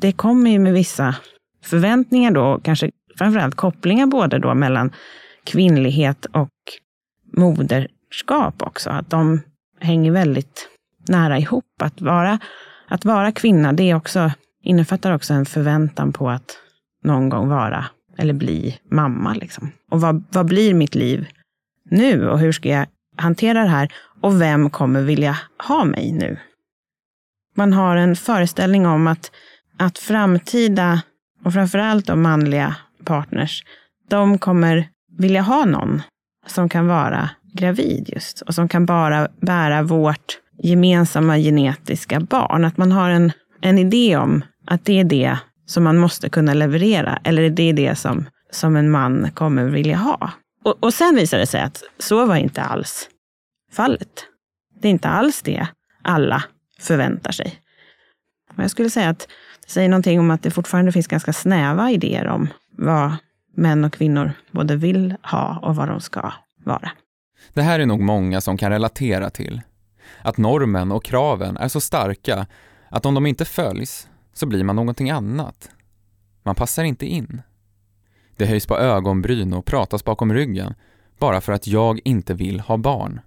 Det 0.00 0.12
kommer 0.12 0.50
ju 0.50 0.58
med 0.58 0.72
vissa 0.72 1.14
förväntningar 1.62 2.30
då, 2.30 2.60
kanske 2.64 2.90
framförallt 3.18 3.54
kopplingar 3.54 4.06
både 4.06 4.38
då 4.38 4.54
mellan 4.54 4.92
kvinnlighet 5.44 6.24
och 6.24 6.50
moderskap 7.36 8.62
också. 8.62 8.90
Att 8.90 9.10
de 9.10 9.40
hänger 9.80 10.12
väldigt 10.12 10.68
nära 11.08 11.38
ihop. 11.38 11.64
Att 11.82 12.00
vara, 12.00 12.38
att 12.88 13.04
vara 13.04 13.32
kvinna, 13.32 13.72
det 13.72 13.90
är 13.90 13.94
också, 13.94 14.30
innefattar 14.62 15.14
också 15.14 15.34
en 15.34 15.46
förväntan 15.46 16.12
på 16.12 16.30
att 16.30 16.58
någon 17.04 17.28
gång 17.28 17.48
vara 17.48 17.84
eller 18.18 18.34
bli 18.34 18.78
mamma. 18.90 19.34
Liksom. 19.34 19.72
Och 19.90 20.00
vad, 20.00 20.24
vad 20.30 20.46
blir 20.46 20.74
mitt 20.74 20.94
liv 20.94 21.26
nu 21.90 22.28
och 22.28 22.38
hur 22.38 22.52
ska 22.52 22.68
jag 22.68 22.86
hantera 23.16 23.62
det 23.62 23.68
här 23.68 23.92
och 24.20 24.40
vem 24.40 24.70
kommer 24.70 25.02
vilja 25.02 25.38
ha 25.68 25.84
mig 25.84 26.12
nu? 26.12 26.36
Man 27.54 27.72
har 27.72 27.96
en 27.96 28.16
föreställning 28.16 28.86
om 28.86 29.06
att, 29.06 29.30
att 29.78 29.98
framtida, 29.98 31.02
och 31.44 31.52
framförallt 31.52 32.06
de 32.06 32.22
manliga 32.22 32.76
partners, 33.04 33.64
de 34.08 34.38
kommer 34.38 34.88
vilja 35.18 35.42
ha 35.42 35.64
någon 35.64 36.02
som 36.46 36.68
kan 36.68 36.86
vara 36.86 37.30
gravid 37.52 38.10
just 38.12 38.40
och 38.40 38.54
som 38.54 38.68
kan 38.68 38.86
bara 38.86 39.28
bära 39.40 39.82
vårt 39.82 40.38
gemensamma 40.62 41.38
genetiska 41.38 42.20
barn. 42.20 42.64
Att 42.64 42.76
man 42.76 42.92
har 42.92 43.10
en, 43.10 43.32
en 43.60 43.78
idé 43.78 44.16
om 44.16 44.44
att 44.66 44.84
det 44.84 45.00
är 45.00 45.04
det 45.04 45.38
som 45.66 45.84
man 45.84 45.98
måste 45.98 46.28
kunna 46.28 46.54
leverera 46.54 47.20
eller 47.24 47.50
det 47.50 47.62
är 47.62 47.72
det 47.72 47.94
som, 47.94 48.26
som 48.50 48.76
en 48.76 48.90
man 48.90 49.30
kommer 49.34 49.64
vilja 49.64 49.96
ha. 49.96 50.30
Och, 50.64 50.84
och 50.84 50.94
sen 50.94 51.16
visar 51.16 51.38
det 51.38 51.46
sig 51.46 51.60
att 51.62 51.82
så 51.98 52.26
var 52.26 52.36
inte 52.36 52.62
alls 52.62 53.08
fallet. 53.72 54.26
Det 54.80 54.88
är 54.88 54.92
inte 54.92 55.08
alls 55.08 55.42
det 55.42 55.66
alla 56.02 56.44
förväntar 56.80 57.32
sig. 57.32 57.58
Men 58.54 58.64
jag 58.64 58.70
skulle 58.70 58.90
säga 58.90 59.08
att 59.08 59.28
säger 59.66 59.88
någonting 59.88 60.20
om 60.20 60.30
att 60.30 60.42
det 60.42 60.50
fortfarande 60.50 60.92
finns 60.92 61.06
ganska 61.06 61.32
snäva 61.32 61.90
idéer 61.90 62.28
om 62.28 62.48
vad 62.70 63.16
män 63.54 63.84
och 63.84 63.92
kvinnor 63.92 64.32
både 64.50 64.76
vill 64.76 65.14
ha 65.22 65.58
och 65.62 65.76
vad 65.76 65.88
de 65.88 66.00
ska 66.00 66.32
vara. 66.64 66.90
Det 67.52 67.62
här 67.62 67.80
är 67.80 67.86
nog 67.86 68.00
många 68.00 68.40
som 68.40 68.56
kan 68.56 68.70
relatera 68.70 69.30
till. 69.30 69.60
Att 70.22 70.36
normen 70.36 70.92
och 70.92 71.04
kraven 71.04 71.56
är 71.56 71.68
så 71.68 71.80
starka 71.80 72.46
att 72.88 73.06
om 73.06 73.14
de 73.14 73.26
inte 73.26 73.44
följs 73.44 74.08
så 74.32 74.46
blir 74.46 74.64
man 74.64 74.76
någonting 74.76 75.10
annat. 75.10 75.70
Man 76.42 76.54
passar 76.54 76.84
inte 76.84 77.06
in. 77.06 77.42
Det 78.36 78.46
höjs 78.46 78.66
på 78.66 78.78
ögonbryn 78.78 79.52
och 79.52 79.64
pratas 79.64 80.04
bakom 80.04 80.32
ryggen 80.32 80.74
bara 81.18 81.40
för 81.40 81.52
att 81.52 81.66
jag 81.66 82.00
inte 82.04 82.34
vill 82.34 82.60
ha 82.60 82.76
barn. 82.76 83.20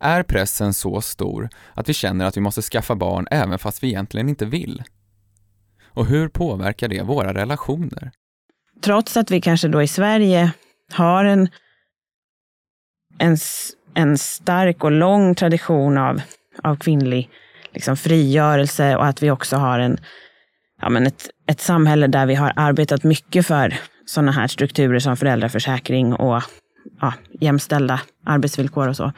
Är 0.00 0.22
pressen 0.22 0.74
så 0.74 1.00
stor 1.00 1.48
att 1.74 1.88
vi 1.88 1.94
känner 1.94 2.24
att 2.24 2.36
vi 2.36 2.40
måste 2.40 2.62
skaffa 2.62 2.94
barn 2.94 3.26
även 3.30 3.58
fast 3.58 3.82
vi 3.82 3.88
egentligen 3.88 4.28
inte 4.28 4.46
vill? 4.46 4.82
Och 5.94 6.06
hur 6.06 6.28
påverkar 6.28 6.88
det 6.88 7.02
våra 7.02 7.34
relationer? 7.34 8.10
Trots 8.82 9.16
att 9.16 9.30
vi 9.30 9.40
kanske 9.40 9.68
då 9.68 9.82
i 9.82 9.86
Sverige 9.86 10.52
har 10.92 11.24
en, 11.24 11.48
en, 13.18 13.36
en 13.94 14.18
stark 14.18 14.84
och 14.84 14.92
lång 14.92 15.34
tradition 15.34 15.98
av, 15.98 16.22
av 16.62 16.76
kvinnlig 16.76 17.30
liksom, 17.72 17.96
frigörelse 17.96 18.96
och 18.96 19.06
att 19.06 19.22
vi 19.22 19.30
också 19.30 19.56
har 19.56 19.78
en, 19.78 19.98
ja, 20.80 20.88
men 20.88 21.06
ett, 21.06 21.30
ett 21.46 21.60
samhälle 21.60 22.06
där 22.06 22.26
vi 22.26 22.34
har 22.34 22.52
arbetat 22.56 23.04
mycket 23.04 23.46
för 23.46 23.74
sådana 24.06 24.32
här 24.32 24.46
strukturer 24.46 24.98
som 24.98 25.16
föräldraförsäkring 25.16 26.14
och 26.14 26.42
ja, 27.00 27.14
jämställda 27.40 28.00
arbetsvillkor 28.26 28.88
och 28.88 28.96
så, 28.96 29.12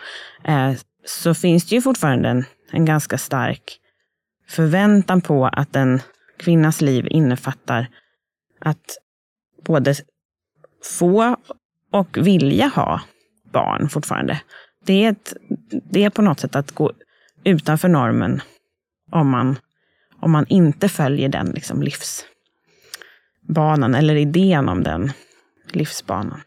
eh, 0.45 0.73
så 1.07 1.35
finns 1.35 1.69
det 1.69 1.75
ju 1.75 1.83
fortfarande 1.83 2.29
en, 2.29 2.45
en 2.71 2.85
ganska 2.85 3.19
stark 3.19 3.79
förväntan 4.49 5.21
på 5.21 5.47
att 5.47 5.77
en 5.77 6.01
kvinnas 6.43 6.81
liv 6.81 7.07
innefattar 7.11 7.87
att 8.61 8.99
både 9.67 9.95
få 10.99 11.37
och 11.93 12.17
vilja 12.17 12.69
ha 12.69 13.01
barn 13.53 13.89
fortfarande. 13.89 14.41
Det 14.85 15.05
är, 15.05 15.11
ett, 15.11 15.35
det 15.91 16.05
är 16.05 16.11
på 16.11 16.23
något 16.23 16.41
sätt 16.41 16.57
att 16.57 16.73
gå 16.73 16.93
utanför 17.45 17.89
normen 17.89 18.41
om 19.11 19.31
man, 19.31 19.57
om 20.21 20.31
man 20.31 20.47
inte 20.49 20.89
följer 20.89 21.29
den 21.29 21.47
liksom 21.47 21.83
livsbanan 21.83 23.95
eller 23.95 24.15
idén 24.15 24.69
om 24.69 24.83
den 24.83 25.13
livsbanan. 25.73 26.41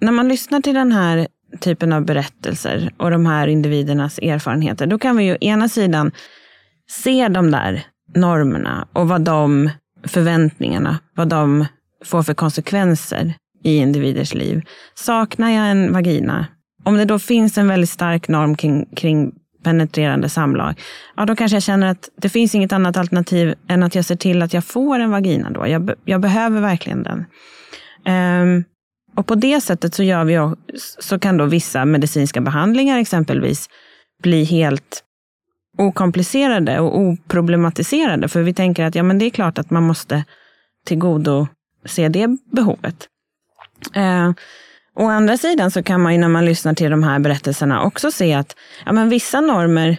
När 0.00 0.12
man 0.12 0.28
lyssnar 0.28 0.60
till 0.60 0.74
den 0.74 0.92
här 0.92 1.28
typen 1.60 1.92
av 1.92 2.04
berättelser 2.04 2.92
och 2.96 3.10
de 3.10 3.26
här 3.26 3.46
individernas 3.46 4.18
erfarenheter, 4.18 4.86
då 4.86 4.98
kan 4.98 5.16
vi 5.16 5.24
ju 5.24 5.36
ena 5.40 5.68
sidan 5.68 6.12
se 6.88 7.28
de 7.28 7.50
där 7.50 7.86
normerna 8.14 8.88
och 8.92 9.08
vad 9.08 9.20
de 9.20 9.70
förväntningarna, 10.04 10.98
vad 11.14 11.28
de 11.28 11.66
får 12.04 12.22
för 12.22 12.34
konsekvenser 12.34 13.34
i 13.64 13.76
individers 13.76 14.34
liv. 14.34 14.62
Saknar 14.94 15.50
jag 15.50 15.70
en 15.70 15.92
vagina, 15.92 16.46
om 16.84 16.96
det 16.96 17.04
då 17.04 17.18
finns 17.18 17.58
en 17.58 17.68
väldigt 17.68 17.90
stark 17.90 18.28
norm 18.28 18.56
kring, 18.56 18.86
kring 18.96 19.32
penetrerande 19.64 20.28
samlag, 20.28 20.80
ja 21.16 21.26
då 21.26 21.36
kanske 21.36 21.56
jag 21.56 21.62
känner 21.62 21.86
att 21.86 22.08
det 22.16 22.28
finns 22.28 22.54
inget 22.54 22.72
annat 22.72 22.96
alternativ 22.96 23.54
än 23.68 23.82
att 23.82 23.94
jag 23.94 24.04
ser 24.04 24.16
till 24.16 24.42
att 24.42 24.52
jag 24.52 24.64
får 24.64 24.98
en 24.98 25.10
vagina 25.10 25.50
då. 25.50 25.66
Jag, 25.66 25.90
jag 26.04 26.20
behöver 26.20 26.60
verkligen 26.60 27.02
den. 27.02 27.24
Um, 28.08 28.64
och 29.16 29.26
på 29.26 29.34
det 29.34 29.60
sättet 29.60 29.94
så, 29.94 30.02
gör 30.02 30.24
vi, 30.24 30.54
så 30.78 31.18
kan 31.18 31.36
då 31.36 31.44
vissa 31.44 31.84
medicinska 31.84 32.40
behandlingar 32.40 32.98
exempelvis 32.98 33.68
bli 34.22 34.44
helt 34.44 35.02
okomplicerade 35.78 36.80
och 36.80 36.98
oproblematiserade. 36.98 38.28
För 38.28 38.42
vi 38.42 38.54
tänker 38.54 38.84
att 38.84 38.94
ja, 38.94 39.02
men 39.02 39.18
det 39.18 39.24
är 39.24 39.30
klart 39.30 39.58
att 39.58 39.70
man 39.70 39.82
måste 39.82 40.24
tillgodose 40.86 42.08
det 42.08 42.36
behovet. 42.52 43.08
Eh, 43.94 44.30
å 44.94 45.06
andra 45.06 45.36
sidan 45.36 45.70
så 45.70 45.82
kan 45.82 46.00
man 46.00 46.12
ju 46.12 46.18
när 46.18 46.28
man 46.28 46.44
lyssnar 46.44 46.74
till 46.74 46.90
de 46.90 47.02
här 47.02 47.18
berättelserna 47.18 47.82
också 47.82 48.10
se 48.10 48.34
att 48.34 48.56
ja, 48.86 48.92
men 48.92 49.08
vissa 49.08 49.40
normer 49.40 49.96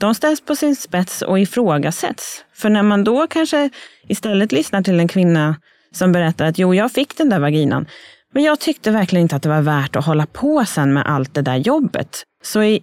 de 0.00 0.14
ställs 0.14 0.40
på 0.40 0.56
sin 0.56 0.76
spets 0.76 1.22
och 1.22 1.38
ifrågasätts. 1.38 2.44
För 2.54 2.70
när 2.70 2.82
man 2.82 3.04
då 3.04 3.26
kanske 3.26 3.70
istället 4.08 4.52
lyssnar 4.52 4.82
till 4.82 5.00
en 5.00 5.08
kvinna 5.08 5.56
som 5.92 6.12
berättar 6.12 6.44
att 6.44 6.58
jo, 6.58 6.74
jag 6.74 6.92
fick 6.92 7.16
den 7.16 7.28
där 7.28 7.38
vaginan, 7.38 7.86
men 8.32 8.42
jag 8.42 8.60
tyckte 8.60 8.90
verkligen 8.90 9.22
inte 9.22 9.36
att 9.36 9.42
det 9.42 9.48
var 9.48 9.62
värt 9.62 9.96
att 9.96 10.06
hålla 10.06 10.26
på 10.26 10.64
sen 10.64 10.92
med 10.92 11.06
allt 11.06 11.34
det 11.34 11.42
där 11.42 11.56
jobbet. 11.56 12.22
Så 12.42 12.62
i, 12.62 12.82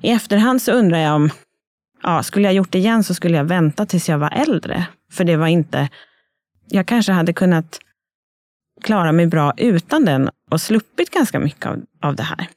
i 0.00 0.10
efterhand 0.10 0.62
så 0.62 0.72
undrar 0.72 0.98
jag 0.98 1.14
om, 1.14 1.30
ja, 2.02 2.22
skulle 2.22 2.48
jag 2.48 2.54
gjort 2.54 2.72
det 2.72 2.78
igen 2.78 3.04
så 3.04 3.14
skulle 3.14 3.36
jag 3.36 3.44
vänta 3.44 3.86
tills 3.86 4.08
jag 4.08 4.18
var 4.18 4.30
äldre. 4.30 4.86
För 5.12 5.24
det 5.24 5.36
var 5.36 5.46
inte, 5.46 5.88
jag 6.68 6.86
kanske 6.86 7.12
hade 7.12 7.32
kunnat 7.32 7.80
klara 8.82 9.12
mig 9.12 9.26
bra 9.26 9.52
utan 9.56 10.04
den 10.04 10.30
och 10.50 10.60
sluppit 10.60 11.10
ganska 11.10 11.38
mycket 11.38 11.66
av, 11.66 11.82
av 12.02 12.16
det 12.16 12.22
här 12.22 12.48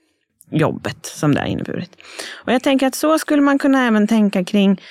jobbet 0.52 1.06
som 1.06 1.36
det 1.36 1.42
har 1.42 1.48
inneburit. 1.48 1.96
Och 2.34 2.54
jag 2.54 2.64
tänker 2.64 2.88
att 2.88 2.96
så 2.96 3.20
skulle 3.20 3.42
man 3.42 3.60
kunna 3.60 3.88
även 3.88 4.08
tänka 4.08 4.44
kring, 4.44 4.82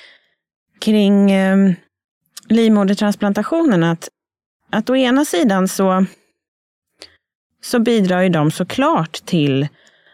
kring 0.80 1.30
eh, 1.30 1.72
livmodertransplantationen. 2.49 3.84
Att, 3.84 4.08
att 4.70 4.90
å 4.90 4.96
ena 4.96 5.25
sidan 5.25 5.68
så, 5.68 6.06
så 7.62 7.78
bidrar 7.78 8.22
ju 8.22 8.28
de 8.28 8.50
såklart 8.50 9.12
till 9.12 9.68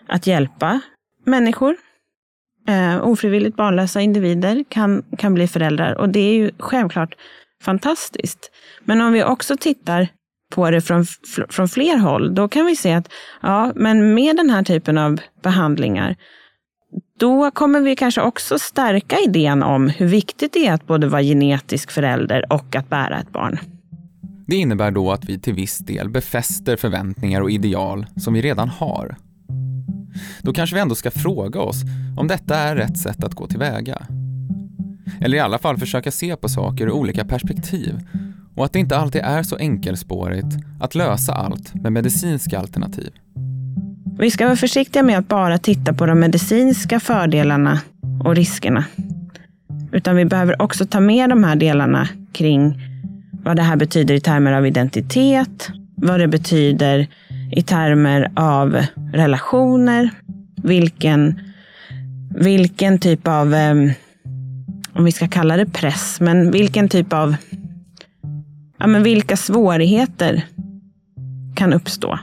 att 0.08 0.26
hjälpa 0.26 0.80
människor. 1.24 1.76
Eh, 2.68 3.08
ofrivilligt 3.08 3.56
barnlösa 3.56 4.00
individer 4.00 4.64
kan, 4.68 5.02
kan 5.18 5.34
bli 5.34 5.48
föräldrar 5.48 5.94
och 5.94 6.08
det 6.08 6.20
är 6.20 6.34
ju 6.34 6.50
självklart 6.58 7.14
fantastiskt. 7.62 8.50
Men 8.84 9.00
om 9.00 9.12
vi 9.12 9.24
också 9.24 9.56
tittar 9.56 10.08
på 10.54 10.70
det 10.70 10.80
från, 10.80 11.04
från 11.48 11.68
fler 11.68 11.96
håll, 11.96 12.34
då 12.34 12.48
kan 12.48 12.66
vi 12.66 12.76
se 12.76 12.92
att 12.92 13.12
ja, 13.42 13.72
men 13.74 14.14
med 14.14 14.36
den 14.36 14.50
här 14.50 14.62
typen 14.62 14.98
av 14.98 15.20
behandlingar, 15.42 16.16
då 17.18 17.50
kommer 17.50 17.80
vi 17.80 17.96
kanske 17.96 18.20
också 18.20 18.58
stärka 18.58 19.16
idén 19.18 19.62
om 19.62 19.88
hur 19.88 20.06
viktigt 20.06 20.52
det 20.52 20.66
är 20.66 20.72
att 20.72 20.86
både 20.86 21.06
vara 21.06 21.22
genetisk 21.22 21.90
förälder 21.90 22.52
och 22.52 22.76
att 22.76 22.88
bära 22.88 23.20
ett 23.20 23.32
barn. 23.32 23.58
Det 24.46 24.56
innebär 24.56 24.90
då 24.90 25.12
att 25.12 25.24
vi 25.24 25.38
till 25.38 25.54
viss 25.54 25.78
del 25.78 26.08
befäster 26.08 26.76
förväntningar 26.76 27.40
och 27.40 27.50
ideal 27.50 28.06
som 28.16 28.34
vi 28.34 28.42
redan 28.42 28.68
har. 28.68 29.16
Då 30.42 30.52
kanske 30.52 30.76
vi 30.76 30.82
ändå 30.82 30.94
ska 30.94 31.10
fråga 31.10 31.60
oss 31.60 31.82
om 32.16 32.28
detta 32.28 32.56
är 32.56 32.76
rätt 32.76 32.98
sätt 32.98 33.24
att 33.24 33.34
gå 33.34 33.46
tillväga. 33.46 34.06
Eller 35.20 35.36
i 35.36 35.40
alla 35.40 35.58
fall 35.58 35.78
försöka 35.78 36.10
se 36.10 36.36
på 36.36 36.48
saker 36.48 36.84
ur 36.84 36.90
olika 36.90 37.24
perspektiv 37.24 38.00
och 38.54 38.64
att 38.64 38.72
det 38.72 38.78
inte 38.78 38.98
alltid 38.98 39.20
är 39.24 39.42
så 39.42 39.56
enkelspårigt 39.56 40.56
att 40.80 40.94
lösa 40.94 41.34
allt 41.34 41.74
med 41.74 41.92
medicinska 41.92 42.58
alternativ. 42.58 43.10
Vi 44.18 44.30
ska 44.30 44.44
vara 44.44 44.56
försiktiga 44.56 45.02
med 45.02 45.18
att 45.18 45.28
bara 45.28 45.58
titta 45.58 45.92
på 45.92 46.06
de 46.06 46.20
medicinska 46.20 47.00
fördelarna 47.00 47.80
och 48.24 48.36
riskerna. 48.36 48.84
Utan 49.92 50.16
vi 50.16 50.24
behöver 50.24 50.62
också 50.62 50.86
ta 50.86 51.00
med 51.00 51.30
de 51.30 51.44
här 51.44 51.56
delarna 51.56 52.08
kring 52.32 52.80
vad 53.44 53.56
det 53.56 53.62
här 53.62 53.76
betyder 53.76 54.14
i 54.14 54.20
termer 54.20 54.52
av 54.52 54.66
identitet, 54.66 55.68
vad 55.94 56.20
det 56.20 56.28
betyder 56.28 57.06
i 57.52 57.62
termer 57.62 58.30
av 58.36 58.76
relationer, 59.16 60.10
vilken, 60.62 61.40
vilken 62.34 62.98
typ 62.98 63.28
av, 63.28 63.54
ehm, 63.54 63.90
om 64.92 65.04
vi 65.04 65.12
ska 65.12 65.28
kalla 65.28 65.56
det 65.56 65.66
press, 65.66 66.20
men 66.20 66.50
vilken 66.50 66.88
typ 66.88 67.12
av 67.12 67.36
ja, 68.78 68.86
men 68.86 69.02
vilka 69.02 69.36
svårigheter 69.36 70.44
kan 71.54 71.72
uppstå 71.72 72.18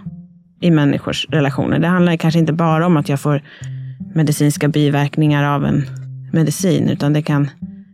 i 0.60 0.72
människors 0.72 1.28
relationer. 1.30 1.80
Det 1.80 1.88
handlar 1.88 2.18
kanske 2.18 2.40
inte 2.40 2.54
bara 2.54 2.86
om 2.86 2.98
att 2.98 3.10
jag 3.10 3.20
får 3.20 3.42
medicinska 4.16 4.68
biverkningar 4.68 5.44
av 5.56 5.66
en 5.66 5.86
medicin, 6.32 6.90
utan 6.90 7.14
det 7.14 7.22
kan, 7.22 7.50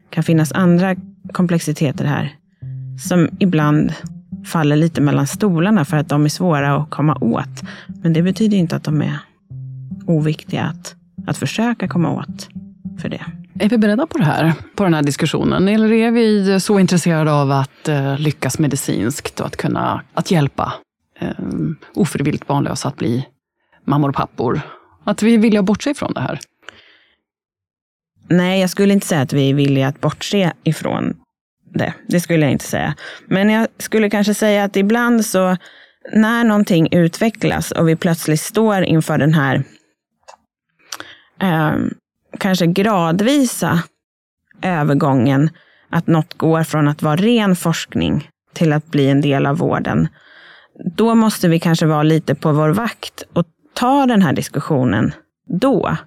kan 0.09 0.23
finnas 0.23 0.51
andra 0.51 0.95
komplexiteter 1.31 2.05
här 2.05 2.33
som 2.99 3.29
ibland 3.39 3.93
faller 4.45 4.75
lite 4.75 5.01
mellan 5.01 5.27
stolarna 5.27 5.85
för 5.85 5.97
att 5.97 6.09
de 6.09 6.25
är 6.25 6.29
svåra 6.29 6.75
att 6.75 6.89
komma 6.89 7.17
åt. 7.21 7.61
Men 8.03 8.13
det 8.13 8.21
betyder 8.21 8.57
inte 8.57 8.75
att 8.75 8.83
de 8.83 9.01
är 9.01 9.19
oviktiga 10.05 10.63
att, 10.63 10.95
att 11.27 11.37
försöka 11.37 11.87
komma 11.87 12.11
åt 12.11 12.49
för 13.01 13.09
det. 13.09 13.25
Är 13.59 13.69
vi 13.69 13.77
beredda 13.77 14.07
på 14.07 14.17
det 14.17 14.23
här, 14.23 14.53
på 14.75 14.83
den 14.83 14.93
här 14.93 15.01
diskussionen? 15.01 15.67
Eller 15.67 15.91
är 15.91 16.11
vi 16.11 16.59
så 16.59 16.79
intresserade 16.79 17.31
av 17.31 17.51
att 17.51 17.87
eh, 17.87 18.19
lyckas 18.19 18.59
medicinskt 18.59 19.39
och 19.39 19.45
att 19.47 19.57
kunna 19.57 20.01
att 20.13 20.31
hjälpa 20.31 20.73
eh, 21.19 21.29
ofrivilligt 21.95 22.47
barnlösa 22.47 22.87
att 22.87 22.95
bli 22.95 23.25
mammor 23.85 24.09
och 24.09 24.15
pappor? 24.15 24.61
Att 25.03 25.23
vi 25.23 25.57
att 25.57 25.65
bortse 25.65 25.89
ifrån 25.89 26.13
det 26.13 26.21
här? 26.21 26.39
Nej, 28.29 28.61
jag 28.61 28.69
skulle 28.69 28.93
inte 28.93 29.07
säga 29.07 29.21
att 29.21 29.33
vi 29.33 29.49
är 29.49 29.53
villiga 29.53 29.87
att 29.87 30.01
bortse 30.01 30.53
ifrån 30.63 31.15
det. 31.73 31.93
Det 32.07 32.19
skulle 32.19 32.45
jag 32.45 32.51
inte 32.51 32.65
säga. 32.65 32.95
Men 33.25 33.49
jag 33.49 33.67
skulle 33.77 34.09
kanske 34.09 34.33
säga 34.33 34.63
att 34.63 34.75
ibland 34.75 35.25
så, 35.25 35.57
när 36.13 36.43
någonting 36.43 36.87
utvecklas 36.91 37.71
och 37.71 37.89
vi 37.89 37.95
plötsligt 37.95 38.41
står 38.41 38.83
inför 38.83 39.17
den 39.17 39.33
här 39.33 39.63
eh, 41.41 41.75
kanske 42.39 42.65
gradvisa 42.67 43.83
övergången, 44.61 45.49
att 45.89 46.07
något 46.07 46.33
går 46.33 46.63
från 46.63 46.87
att 46.87 47.01
vara 47.01 47.15
ren 47.15 47.55
forskning 47.55 48.29
till 48.53 48.73
att 48.73 48.85
bli 48.85 49.09
en 49.09 49.21
del 49.21 49.45
av 49.45 49.57
vården, 49.57 50.07
då 50.95 51.15
måste 51.15 51.47
vi 51.47 51.59
kanske 51.59 51.85
vara 51.85 52.03
lite 52.03 52.35
på 52.35 52.51
vår 52.51 52.69
vakt 52.69 53.23
och 53.33 53.45
ta 53.73 54.05
den 54.05 54.21
här 54.21 54.33
diskussionen 54.33 55.13
då. 55.47 55.97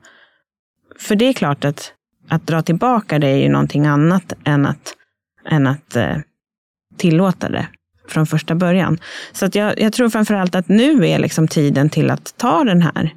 För 0.98 1.16
det 1.16 1.24
är 1.24 1.32
klart 1.32 1.64
att, 1.64 1.92
att 2.28 2.46
dra 2.46 2.62
tillbaka 2.62 3.18
det 3.18 3.26
är 3.26 3.36
ju 3.36 3.48
någonting 3.48 3.86
annat 3.86 4.32
än 4.44 4.66
att, 4.66 4.94
än 5.44 5.66
att 5.66 5.96
eh, 5.96 6.16
tillåta 6.96 7.48
det 7.48 7.66
från 8.08 8.26
första 8.26 8.54
början. 8.54 8.98
Så 9.32 9.46
att 9.46 9.54
jag, 9.54 9.80
jag 9.80 9.92
tror 9.92 10.08
framförallt 10.08 10.54
att 10.54 10.68
nu 10.68 11.08
är 11.08 11.18
liksom 11.18 11.48
tiden 11.48 11.90
till 11.90 12.10
att 12.10 12.34
ta 12.36 12.64
den 12.64 12.82
här 12.82 13.14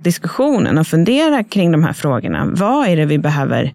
diskussionen 0.00 0.78
och 0.78 0.86
fundera 0.86 1.44
kring 1.44 1.72
de 1.72 1.84
här 1.84 1.92
frågorna. 1.92 2.46
Vad 2.46 2.88
är 2.88 2.96
det 2.96 3.06
vi 3.06 3.18
behöver 3.18 3.74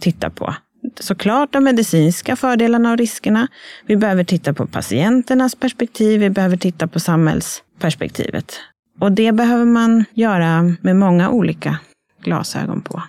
titta 0.00 0.30
på? 0.30 0.54
Såklart 1.00 1.52
de 1.52 1.64
medicinska 1.64 2.36
fördelarna 2.36 2.92
och 2.92 2.98
riskerna. 2.98 3.48
Vi 3.86 3.96
behöver 3.96 4.24
titta 4.24 4.54
på 4.54 4.66
patienternas 4.66 5.54
perspektiv. 5.54 6.20
Vi 6.20 6.30
behöver 6.30 6.56
titta 6.56 6.86
på 6.86 7.00
samhällsperspektivet. 7.00 8.60
Och 9.00 9.12
det 9.12 9.32
behöver 9.32 9.64
man 9.64 10.04
göra 10.12 10.74
med 10.80 10.96
många 10.96 11.30
olika 11.30 11.78
glasögon 12.22 12.80
på. 12.80 13.02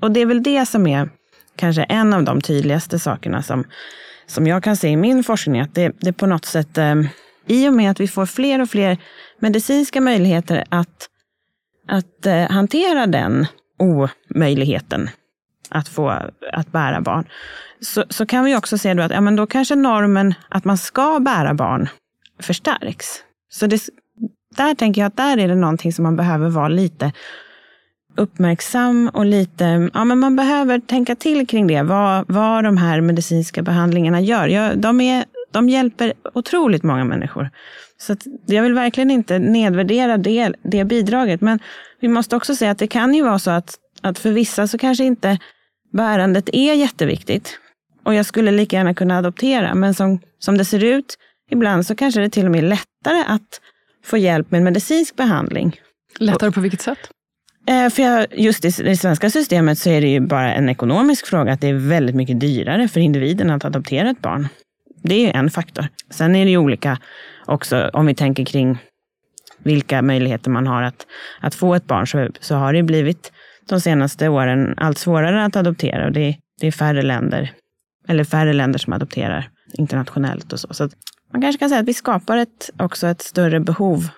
Och 0.00 0.10
det 0.10 0.20
är 0.20 0.26
väl 0.26 0.42
det 0.42 0.66
som 0.66 0.86
är 0.86 1.08
kanske 1.56 1.82
en 1.82 2.12
av 2.12 2.24
de 2.24 2.40
tydligaste 2.40 2.98
sakerna 2.98 3.42
som, 3.42 3.64
som 4.26 4.46
jag 4.46 4.62
kan 4.62 4.76
se 4.76 4.88
i 4.88 4.96
min 4.96 5.24
forskning. 5.24 5.60
Att 5.60 5.74
det, 5.74 5.92
det 6.00 6.12
på 6.12 6.26
något 6.26 6.44
sätt, 6.44 6.78
eh, 6.78 6.94
i 7.46 7.68
och 7.68 7.72
med 7.72 7.90
att 7.90 8.00
vi 8.00 8.08
får 8.08 8.26
fler 8.26 8.60
och 8.60 8.70
fler 8.70 8.98
medicinska 9.38 10.00
möjligheter 10.00 10.64
att 10.68 11.08
att 11.88 12.26
eh, 12.26 12.50
hantera 12.50 13.06
den 13.06 13.46
omöjligheten 13.78 15.10
att 15.68 15.88
få 15.88 16.08
att 16.52 16.72
bära 16.72 17.00
barn, 17.00 17.28
så, 17.80 18.04
så 18.10 18.26
kan 18.26 18.44
vi 18.44 18.56
också 18.56 18.78
se 18.78 18.94
då 18.94 19.02
att 19.02 19.12
ja, 19.12 19.20
men 19.20 19.36
då 19.36 19.46
kanske 19.46 19.74
normen 19.74 20.34
att 20.48 20.64
man 20.64 20.78
ska 20.78 21.20
bära 21.20 21.54
barn 21.54 21.88
förstärks. 22.40 23.06
Så 23.50 23.66
det, 23.66 23.80
där 24.56 24.74
tänker 24.74 25.00
jag 25.00 25.06
att 25.06 25.16
där 25.16 25.38
är 25.38 25.48
det 25.48 25.54
någonting 25.54 25.92
som 25.92 26.02
man 26.02 26.16
behöver 26.16 26.48
vara 26.48 26.68
lite 26.68 27.12
uppmärksam 28.16 29.10
och 29.14 29.26
lite, 29.26 29.90
ja 29.94 30.04
men 30.04 30.18
man 30.18 30.36
behöver 30.36 30.78
tänka 30.78 31.16
till 31.16 31.46
kring 31.46 31.66
det, 31.66 31.82
vad, 31.82 32.24
vad 32.28 32.64
de 32.64 32.76
här 32.76 33.00
medicinska 33.00 33.62
behandlingarna 33.62 34.20
gör. 34.20 34.46
Jag, 34.48 34.78
de, 34.78 35.00
är, 35.00 35.24
de 35.50 35.68
hjälper 35.68 36.12
otroligt 36.34 36.82
många 36.82 37.04
människor. 37.04 37.50
Så 37.98 38.16
jag 38.46 38.62
vill 38.62 38.74
verkligen 38.74 39.10
inte 39.10 39.38
nedvärdera 39.38 40.16
det, 40.16 40.52
det 40.62 40.84
bidraget. 40.84 41.40
Men 41.40 41.58
vi 42.00 42.08
måste 42.08 42.36
också 42.36 42.54
säga 42.54 42.70
att 42.70 42.78
det 42.78 42.86
kan 42.86 43.14
ju 43.14 43.22
vara 43.22 43.38
så 43.38 43.50
att, 43.50 43.74
att 44.02 44.18
för 44.18 44.30
vissa 44.30 44.66
så 44.66 44.78
kanske 44.78 45.04
inte 45.04 45.38
bärandet 45.92 46.48
är 46.52 46.74
jätteviktigt. 46.74 47.58
Och 48.04 48.14
jag 48.14 48.26
skulle 48.26 48.50
lika 48.50 48.76
gärna 48.76 48.94
kunna 48.94 49.18
adoptera. 49.18 49.74
Men 49.74 49.94
som, 49.94 50.20
som 50.38 50.58
det 50.58 50.64
ser 50.64 50.84
ut 50.84 51.18
ibland 51.50 51.86
så 51.86 51.94
kanske 51.94 52.20
det 52.20 52.30
till 52.30 52.44
och 52.44 52.50
med 52.50 52.64
är 52.64 52.68
lättare 52.68 53.24
att 53.26 53.60
få 54.04 54.18
hjälp 54.18 54.50
med 54.50 54.62
medicinsk 54.62 55.16
behandling. 55.16 55.80
Lättare 56.18 56.50
på 56.50 56.60
vilket 56.60 56.80
sätt? 56.80 56.98
Eh, 57.66 57.90
för 57.90 58.02
jag, 58.02 58.26
just 58.32 58.64
i 58.64 58.82
det 58.82 58.96
svenska 58.96 59.30
systemet 59.30 59.78
så 59.78 59.90
är 59.90 60.00
det 60.00 60.08
ju 60.08 60.20
bara 60.20 60.54
en 60.54 60.68
ekonomisk 60.68 61.26
fråga 61.26 61.52
att 61.52 61.60
det 61.60 61.68
är 61.68 61.74
väldigt 61.74 62.16
mycket 62.16 62.40
dyrare 62.40 62.88
för 62.88 63.00
individen 63.00 63.50
att 63.50 63.64
adoptera 63.64 64.10
ett 64.10 64.22
barn. 64.22 64.48
Det 65.02 65.26
är 65.26 65.36
en 65.36 65.50
faktor. 65.50 65.88
Sen 66.10 66.36
är 66.36 66.44
det 66.44 66.50
ju 66.50 66.58
olika 66.58 66.98
också 67.46 67.90
om 67.92 68.06
vi 68.06 68.14
tänker 68.14 68.44
kring 68.44 68.78
vilka 69.62 70.02
möjligheter 70.02 70.50
man 70.50 70.66
har 70.66 70.82
att, 70.82 71.06
att 71.40 71.54
få 71.54 71.74
ett 71.74 71.86
barn 71.86 72.06
så, 72.06 72.28
så 72.40 72.54
har 72.54 72.72
det 72.72 72.82
blivit 72.82 73.32
de 73.68 73.80
senaste 73.80 74.28
åren 74.28 74.74
allt 74.76 74.98
svårare 74.98 75.44
att 75.44 75.56
adoptera 75.56 76.06
och 76.06 76.12
det, 76.12 76.36
det 76.60 76.66
är 76.66 76.72
färre 76.72 77.02
länder, 77.02 77.52
eller 78.08 78.24
färre 78.24 78.52
länder 78.52 78.78
som 78.78 78.92
adopterar 78.92 79.48
internationellt 79.72 80.52
och 80.52 80.60
så. 80.60 80.74
så 80.74 80.88
man 81.32 81.42
kanske 81.42 81.58
kan 81.58 81.68
säga 81.68 81.80
att 81.80 81.88
vi 81.88 81.94
skapar 81.94 82.36
ett, 82.36 82.70
också 82.78 83.06
ett 83.06 83.22
större 83.22 83.60
behov 83.60 84.08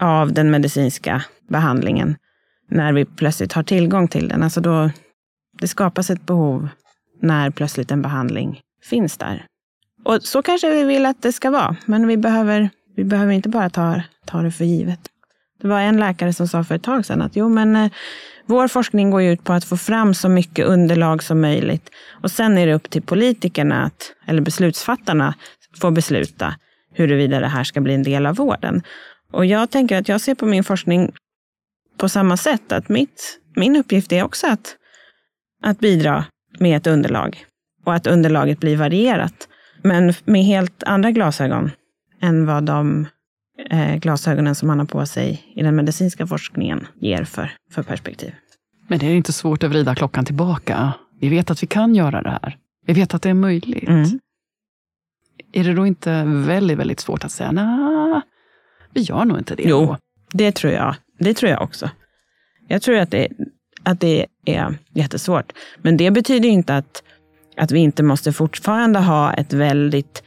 av 0.00 0.32
den 0.32 0.50
medicinska 0.50 1.24
behandlingen 1.48 2.16
när 2.70 2.92
vi 2.92 3.04
plötsligt 3.04 3.52
har 3.52 3.62
tillgång 3.62 4.08
till 4.08 4.28
den. 4.28 4.42
Alltså 4.42 4.60
då, 4.60 4.90
det 5.60 5.68
skapas 5.68 6.10
ett 6.10 6.26
behov 6.26 6.68
när 7.20 7.50
plötsligt 7.50 7.90
en 7.90 8.02
behandling 8.02 8.60
finns 8.84 9.16
där. 9.16 9.46
Och 10.04 10.22
så 10.22 10.42
kanske 10.42 10.70
vi 10.70 10.84
vill 10.84 11.06
att 11.06 11.22
det 11.22 11.32
ska 11.32 11.50
vara, 11.50 11.76
men 11.86 12.06
vi 12.06 12.16
behöver, 12.16 12.70
vi 12.96 13.04
behöver 13.04 13.32
inte 13.32 13.48
bara 13.48 13.70
ta, 13.70 14.02
ta 14.26 14.42
det 14.42 14.50
för 14.50 14.64
givet. 14.64 15.00
Det 15.60 15.68
var 15.68 15.80
en 15.80 16.00
läkare 16.00 16.32
som 16.32 16.48
sa 16.48 16.64
för 16.64 16.74
ett 16.74 16.82
tag 16.82 17.06
sedan 17.06 17.22
att 17.22 17.36
jo, 17.36 17.48
men 17.48 17.76
eh, 17.76 17.90
vår 18.46 18.68
forskning 18.68 19.10
går 19.10 19.22
ut 19.22 19.44
på 19.44 19.52
att 19.52 19.64
få 19.64 19.76
fram 19.76 20.14
så 20.14 20.28
mycket 20.28 20.66
underlag 20.66 21.22
som 21.22 21.40
möjligt. 21.40 21.90
Och 22.22 22.30
sen 22.30 22.58
är 22.58 22.66
det 22.66 22.74
upp 22.74 22.90
till 22.90 23.02
politikerna, 23.02 23.84
att, 23.84 24.12
eller 24.26 24.42
beslutsfattarna, 24.42 25.34
få 25.80 25.90
besluta 25.90 26.54
huruvida 26.94 27.40
det 27.40 27.46
här 27.46 27.64
ska 27.64 27.80
bli 27.80 27.94
en 27.94 28.02
del 28.02 28.26
av 28.26 28.36
vården. 28.36 28.82
Och 29.32 29.46
jag 29.46 29.70
tänker 29.70 29.98
att 29.98 30.08
jag 30.08 30.20
ser 30.20 30.34
på 30.34 30.46
min 30.46 30.64
forskning 30.64 31.12
på 32.02 32.08
samma 32.08 32.36
sätt. 32.36 32.72
Att 32.72 32.88
mitt, 32.88 33.38
min 33.56 33.76
uppgift 33.76 34.12
är 34.12 34.22
också 34.22 34.46
att, 34.46 34.76
att 35.62 35.78
bidra 35.78 36.24
med 36.58 36.76
ett 36.76 36.86
underlag. 36.86 37.44
Och 37.84 37.94
att 37.94 38.06
underlaget 38.06 38.60
blir 38.60 38.76
varierat. 38.76 39.48
Men 39.82 40.14
med 40.24 40.44
helt 40.44 40.82
andra 40.82 41.10
glasögon 41.10 41.70
än 42.20 42.46
vad 42.46 42.64
de 42.64 43.06
eh, 43.70 43.96
glasögonen 43.96 44.54
som 44.54 44.68
man 44.68 44.78
har 44.78 44.86
på 44.86 45.06
sig 45.06 45.52
i 45.56 45.62
den 45.62 45.76
medicinska 45.76 46.26
forskningen 46.26 46.86
ger 47.00 47.24
för, 47.24 47.52
för 47.70 47.82
perspektiv. 47.82 48.34
Men 48.88 48.98
det 48.98 49.06
är 49.06 49.14
inte 49.14 49.32
svårt 49.32 49.62
att 49.62 49.70
vrida 49.70 49.94
klockan 49.94 50.24
tillbaka. 50.24 50.92
Vi 51.20 51.28
vet 51.28 51.50
att 51.50 51.62
vi 51.62 51.66
kan 51.66 51.94
göra 51.94 52.22
det 52.22 52.30
här. 52.30 52.56
Vi 52.86 52.92
vet 52.92 53.14
att 53.14 53.22
det 53.22 53.30
är 53.30 53.34
möjligt. 53.34 53.88
Mm. 53.88 54.18
Är 55.52 55.64
det 55.64 55.74
då 55.74 55.86
inte 55.86 56.24
väldigt, 56.26 56.78
väldigt 56.78 57.00
svårt 57.00 57.24
att 57.24 57.32
säga, 57.32 57.52
nej, 57.52 58.20
vi 58.94 59.00
gör 59.00 59.24
nog 59.24 59.38
inte 59.38 59.54
det. 59.54 59.62
Jo, 59.66 59.86
då 59.86 59.96
det 60.32 60.52
tror 60.52 60.72
jag. 60.72 60.94
Det 61.18 61.34
tror 61.34 61.50
jag 61.50 61.62
också. 61.62 61.90
Jag 62.68 62.82
tror 62.82 62.96
att 62.96 63.10
det, 63.10 63.28
att 63.82 64.00
det 64.00 64.26
är 64.46 64.78
jättesvårt. 64.94 65.52
Men 65.82 65.96
det 65.96 66.10
betyder 66.10 66.48
inte 66.48 66.76
att, 66.76 67.02
att 67.56 67.72
vi 67.72 67.78
inte 67.78 68.02
måste 68.02 68.32
fortfarande 68.32 68.98
ha 68.98 69.32
ett 69.32 69.52
väldigt 69.52 70.22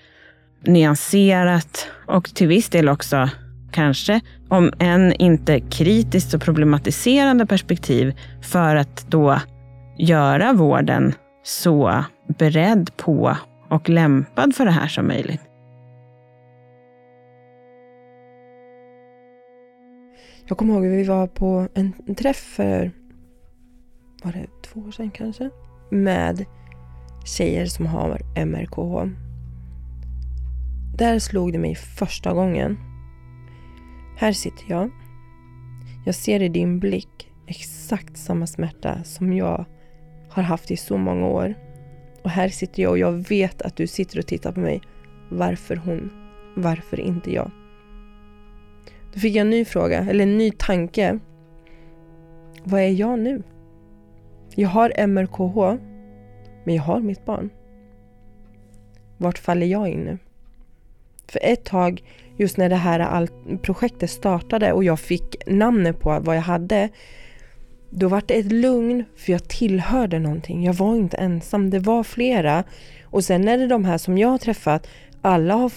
nyanserat 0.65 1.87
och 2.07 2.35
till 2.35 2.47
viss 2.47 2.69
del 2.69 2.89
också 2.89 3.29
kanske, 3.71 4.21
om 4.49 4.73
än 4.79 5.13
inte 5.13 5.59
kritiskt 5.59 6.33
och 6.33 6.41
problematiserande 6.41 7.45
perspektiv 7.45 8.13
för 8.41 8.75
att 8.75 9.05
då 9.09 9.39
göra 9.97 10.53
vården 10.53 11.13
så 11.43 12.03
beredd 12.37 12.97
på 12.97 13.37
och 13.69 13.89
lämpad 13.89 14.55
för 14.55 14.65
det 14.65 14.71
här 14.71 14.87
som 14.87 15.07
möjligt. 15.07 15.41
Jag 20.47 20.57
kommer 20.57 20.73
ihåg 20.73 20.85
att 20.85 20.91
vi 20.91 21.03
var 21.03 21.27
på 21.27 21.67
en 21.73 22.15
träff 22.15 22.37
för, 22.37 22.91
var 24.23 24.31
det 24.31 24.47
två 24.63 24.79
år 24.79 24.91
sedan 24.91 25.11
kanske? 25.11 25.49
Med 25.91 26.45
tjejer 27.25 27.65
som 27.65 27.85
har 27.85 28.21
MRKH. 28.45 29.11
Där 30.97 31.19
slog 31.19 31.53
det 31.53 31.59
mig 31.59 31.75
första 31.75 32.33
gången. 32.33 32.77
Här 34.17 34.31
sitter 34.31 34.65
jag. 34.67 34.89
Jag 36.05 36.15
ser 36.15 36.41
i 36.41 36.49
din 36.49 36.79
blick 36.79 37.31
exakt 37.47 38.17
samma 38.17 38.47
smärta 38.47 39.03
som 39.03 39.33
jag 39.33 39.65
har 40.29 40.43
haft 40.43 40.71
i 40.71 40.77
så 40.77 40.97
många 40.97 41.27
år. 41.27 41.53
Och 42.23 42.29
här 42.29 42.49
sitter 42.49 42.83
jag 42.83 42.91
och 42.91 42.97
jag 42.97 43.29
vet 43.29 43.61
att 43.61 43.75
du 43.75 43.87
sitter 43.87 44.19
och 44.19 44.27
tittar 44.27 44.51
på 44.51 44.59
mig. 44.59 44.81
Varför 45.29 45.75
hon? 45.75 46.11
Varför 46.55 46.99
inte 46.99 47.33
jag? 47.33 47.51
Då 49.15 49.21
fick 49.21 49.35
jag 49.35 49.41
en 49.41 49.49
ny 49.49 49.65
fråga, 49.65 50.07
eller 50.09 50.23
en 50.23 50.37
ny 50.37 50.51
tanke. 50.51 51.19
Vad 52.63 52.81
är 52.81 52.89
jag 52.89 53.19
nu? 53.19 53.43
Jag 54.55 54.69
har 54.69 55.07
MRKH, 55.07 55.81
men 56.63 56.75
jag 56.75 56.83
har 56.83 56.99
mitt 56.99 57.25
barn. 57.25 57.49
Vart 59.17 59.37
faller 59.37 59.67
jag 59.67 59.89
in 59.89 59.99
nu? 59.99 60.17
För 61.27 61.39
ett 61.43 61.65
tag, 61.65 62.03
just 62.37 62.57
när 62.57 62.69
det 62.69 62.75
här 62.75 63.27
projektet 63.57 64.09
startade 64.09 64.73
och 64.73 64.83
jag 64.83 64.99
fick 64.99 65.47
namnet 65.47 65.99
på 65.99 66.19
vad 66.21 66.35
jag 66.35 66.41
hade, 66.41 66.89
då 67.89 68.07
var 68.07 68.23
det 68.25 68.39
ett 68.39 68.51
lugn 68.51 69.03
för 69.15 69.31
jag 69.31 69.47
tillhörde 69.47 70.19
någonting. 70.19 70.63
Jag 70.63 70.73
var 70.73 70.95
inte 70.95 71.17
ensam, 71.17 71.69
det 71.69 71.79
var 71.79 72.03
flera. 72.03 72.63
Och 73.03 73.23
sen 73.23 73.47
är 73.47 73.57
det 73.57 73.67
de 73.67 73.85
här 73.85 73.97
som 73.97 74.17
jag 74.17 74.29
har 74.29 74.37
träffat, 74.37 74.87
alla 75.21 75.53
har, 75.53 75.71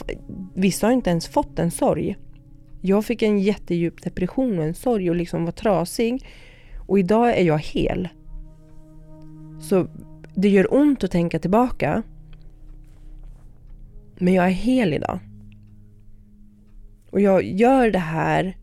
vissa 0.54 0.86
har 0.86 0.92
inte 0.92 1.10
ens 1.10 1.28
fått 1.28 1.58
en 1.58 1.70
sorg. 1.70 2.16
Jag 2.80 3.04
fick 3.04 3.22
en 3.22 3.38
jättedjup 3.38 4.02
depression 4.02 4.58
och 4.58 4.64
en 4.64 4.74
sorg 4.74 5.10
och 5.10 5.16
liksom 5.16 5.44
var 5.44 5.52
trasig. 5.52 6.26
Och 6.86 6.98
idag 6.98 7.38
är 7.38 7.44
jag 7.44 7.58
hel. 7.58 8.08
Så 9.60 9.86
det 10.34 10.48
gör 10.48 10.74
ont 10.74 11.04
att 11.04 11.10
tänka 11.10 11.38
tillbaka. 11.38 12.02
Men 14.18 14.34
jag 14.34 14.46
är 14.46 14.50
hel 14.50 14.94
idag. 14.94 15.18
Och 17.10 17.20
jag 17.20 17.42
gör 17.42 17.90
det 17.90 17.98
här, 17.98 18.56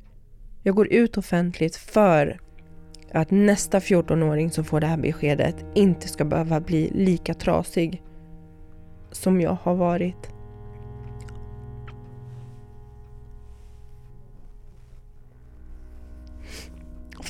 jag 0.63 0.75
går 0.75 0.93
ut 0.93 1.17
offentligt 1.17 1.75
för 1.75 2.39
att 3.11 3.31
nästa 3.31 3.79
14-åring 3.79 4.51
som 4.51 4.63
får 4.63 4.79
det 4.79 4.87
här 4.87 4.97
beskedet 4.97 5.65
inte 5.75 6.07
ska 6.07 6.25
behöva 6.25 6.61
bli 6.61 6.91
lika 6.93 7.33
trasig 7.33 8.03
som 9.11 9.41
jag 9.41 9.57
har 9.61 9.75
varit. 9.75 10.34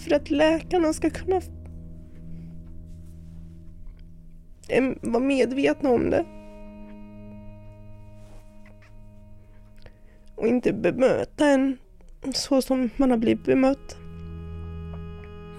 För 0.06 0.16
att 0.16 0.30
läkarna 0.30 0.94
ska 0.94 1.10
kunna 1.10 1.42
vara 5.02 5.24
medvetna 5.24 5.90
om 5.90 6.10
det. 6.10 6.26
Och 10.36 10.48
inte 10.48 10.74
bemöta 10.74 11.48
en 11.48 11.78
så 12.34 12.62
som 12.62 12.90
man 12.98 13.12
har 13.12 13.18
blivit 13.18 13.46
bemött. 13.46 13.98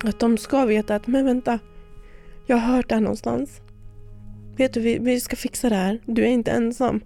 Att 0.05 0.21
de 0.21 0.39
ska 0.39 0.65
veta 0.65 0.95
att, 0.95 1.07
men 1.07 1.25
vänta, 1.25 1.59
jag 2.47 2.57
har 2.57 2.77
hört 2.77 2.89
det 2.89 2.95
här 2.95 3.03
någonstans. 3.03 3.61
Vet 4.57 4.73
du, 4.73 4.81
vi, 4.81 4.99
vi 4.99 5.21
ska 5.21 5.37
fixa 5.37 5.69
det 5.69 5.77
här. 5.77 6.01
Du 6.05 6.23
är 6.23 6.29
inte 6.29 6.51
ensam. 6.51 7.01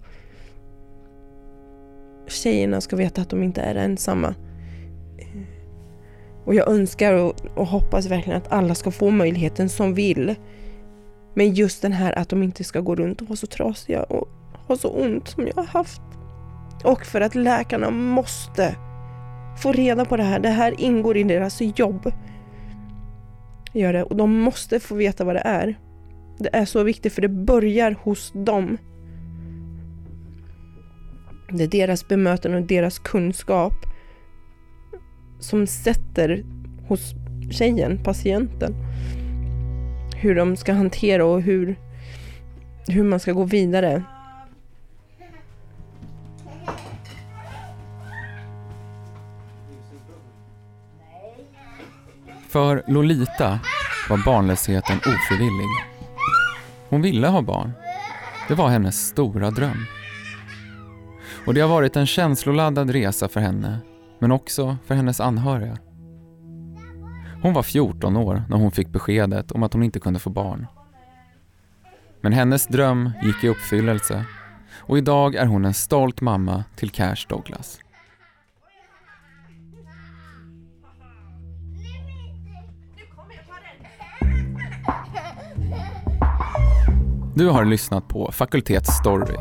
Tjejerna 2.27 2.81
ska 2.81 2.95
veta 2.95 3.21
att 3.21 3.29
de 3.29 3.43
inte 3.43 3.61
är 3.61 3.75
ensamma. 3.75 4.35
Och 6.45 6.55
jag 6.55 6.67
önskar 6.69 7.13
och, 7.13 7.35
och 7.55 7.67
hoppas 7.67 8.05
verkligen 8.05 8.37
att 8.37 8.51
alla 8.51 8.75
ska 8.75 8.91
få 8.91 9.09
möjligheten 9.09 9.69
som 9.69 9.93
vill. 9.93 10.35
Men 11.33 11.53
just 11.53 11.81
den 11.81 11.91
här 11.91 12.19
att 12.19 12.29
de 12.29 12.43
inte 12.43 12.63
ska 12.63 12.79
gå 12.79 12.95
runt 12.95 13.21
och 13.21 13.27
vara 13.27 13.37
så 13.37 13.47
trasiga 13.47 14.03
och 14.03 14.29
ha 14.67 14.77
så 14.77 14.89
ont 14.89 15.27
som 15.27 15.47
jag 15.47 15.55
har 15.55 15.63
haft. 15.63 16.01
Och 16.83 17.05
för 17.05 17.21
att 17.21 17.35
läkarna 17.35 17.89
måste 17.89 18.75
få 19.61 19.71
reda 19.71 20.05
på 20.05 20.17
det 20.17 20.23
här. 20.23 20.39
Det 20.39 20.49
här 20.49 20.81
ingår 20.81 21.17
i 21.17 21.23
deras 21.23 21.61
jobb. 21.61 22.11
Gör 23.73 23.93
det. 23.93 24.03
Och 24.03 24.15
de 24.15 24.39
måste 24.39 24.79
få 24.79 24.95
veta 24.95 25.23
vad 25.23 25.35
det 25.35 25.41
är. 25.45 25.79
Det 26.37 26.49
är 26.53 26.65
så 26.65 26.83
viktigt 26.83 27.13
för 27.13 27.21
det 27.21 27.29
börjar 27.29 27.95
hos 28.03 28.31
dem. 28.35 28.77
Det 31.51 31.63
är 31.63 31.67
deras 31.67 32.07
bemötande 32.07 32.57
och 32.57 32.63
deras 32.63 32.99
kunskap 32.99 33.73
som 35.41 35.67
sätter 35.67 36.43
hos 36.87 37.13
tjejen, 37.51 38.03
patienten, 38.03 38.75
hur 40.15 40.35
de 40.35 40.57
ska 40.57 40.73
hantera 40.73 41.25
och 41.25 41.41
hur, 41.41 41.75
hur 42.87 43.03
man 43.03 43.19
ska 43.19 43.31
gå 43.31 43.43
vidare. 43.43 44.03
För 52.49 52.83
Lolita 52.87 53.59
var 54.09 54.25
barnlösheten 54.25 54.97
ofrivillig. 54.97 55.67
Hon 56.89 57.01
ville 57.01 57.27
ha 57.27 57.41
barn. 57.41 57.71
Det 58.47 58.53
var 58.53 58.69
hennes 58.69 59.07
stora 59.07 59.51
dröm. 59.51 59.85
Och 61.45 61.53
det 61.53 61.61
har 61.61 61.69
varit 61.69 61.95
en 61.95 62.07
känsloladdad 62.07 62.89
resa 62.89 63.27
för 63.27 63.39
henne, 63.39 63.79
men 64.21 64.31
också 64.31 64.77
för 64.85 64.95
hennes 64.95 65.19
anhöriga. 65.19 65.77
Hon 67.41 67.53
var 67.53 67.63
14 67.63 68.17
år 68.17 68.43
när 68.49 68.57
hon 68.57 68.71
fick 68.71 68.87
beskedet 68.87 69.51
om 69.51 69.63
att 69.63 69.73
hon 69.73 69.83
inte 69.83 69.99
kunde 69.99 70.19
få 70.19 70.29
barn. 70.29 70.67
Men 72.21 72.33
hennes 72.33 72.67
dröm 72.67 73.11
gick 73.23 73.43
i 73.43 73.47
uppfyllelse 73.47 74.25
och 74.71 74.97
idag 74.97 75.35
är 75.35 75.45
hon 75.45 75.65
en 75.65 75.73
stolt 75.73 76.21
mamma 76.21 76.63
till 76.75 76.89
Cash 76.89 77.15
Douglas. 77.29 77.79
Du 87.35 87.49
har 87.49 87.65
lyssnat 87.65 88.07
på 88.07 88.31
Fakultets 88.31 88.97
Story. 88.97 89.35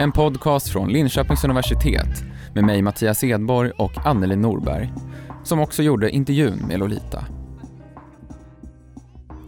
En 0.00 0.12
podcast 0.12 0.68
från 0.68 0.88
Linköpings 0.88 1.44
universitet 1.44 2.25
med 2.56 2.64
mig 2.64 2.82
Mattias 2.82 3.24
Edborg 3.24 3.70
och 3.70 4.06
Anneli 4.06 4.36
Norberg 4.36 4.92
som 5.44 5.60
också 5.60 5.82
gjorde 5.82 6.10
intervjun 6.10 6.58
med 6.68 6.78
Lolita. 6.78 7.24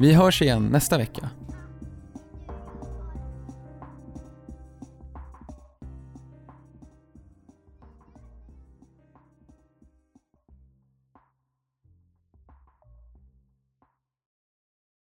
Vi 0.01 0.12
hörs 0.12 0.42
igen 0.42 0.66
nästa 0.66 0.99
vecka. 0.99 1.31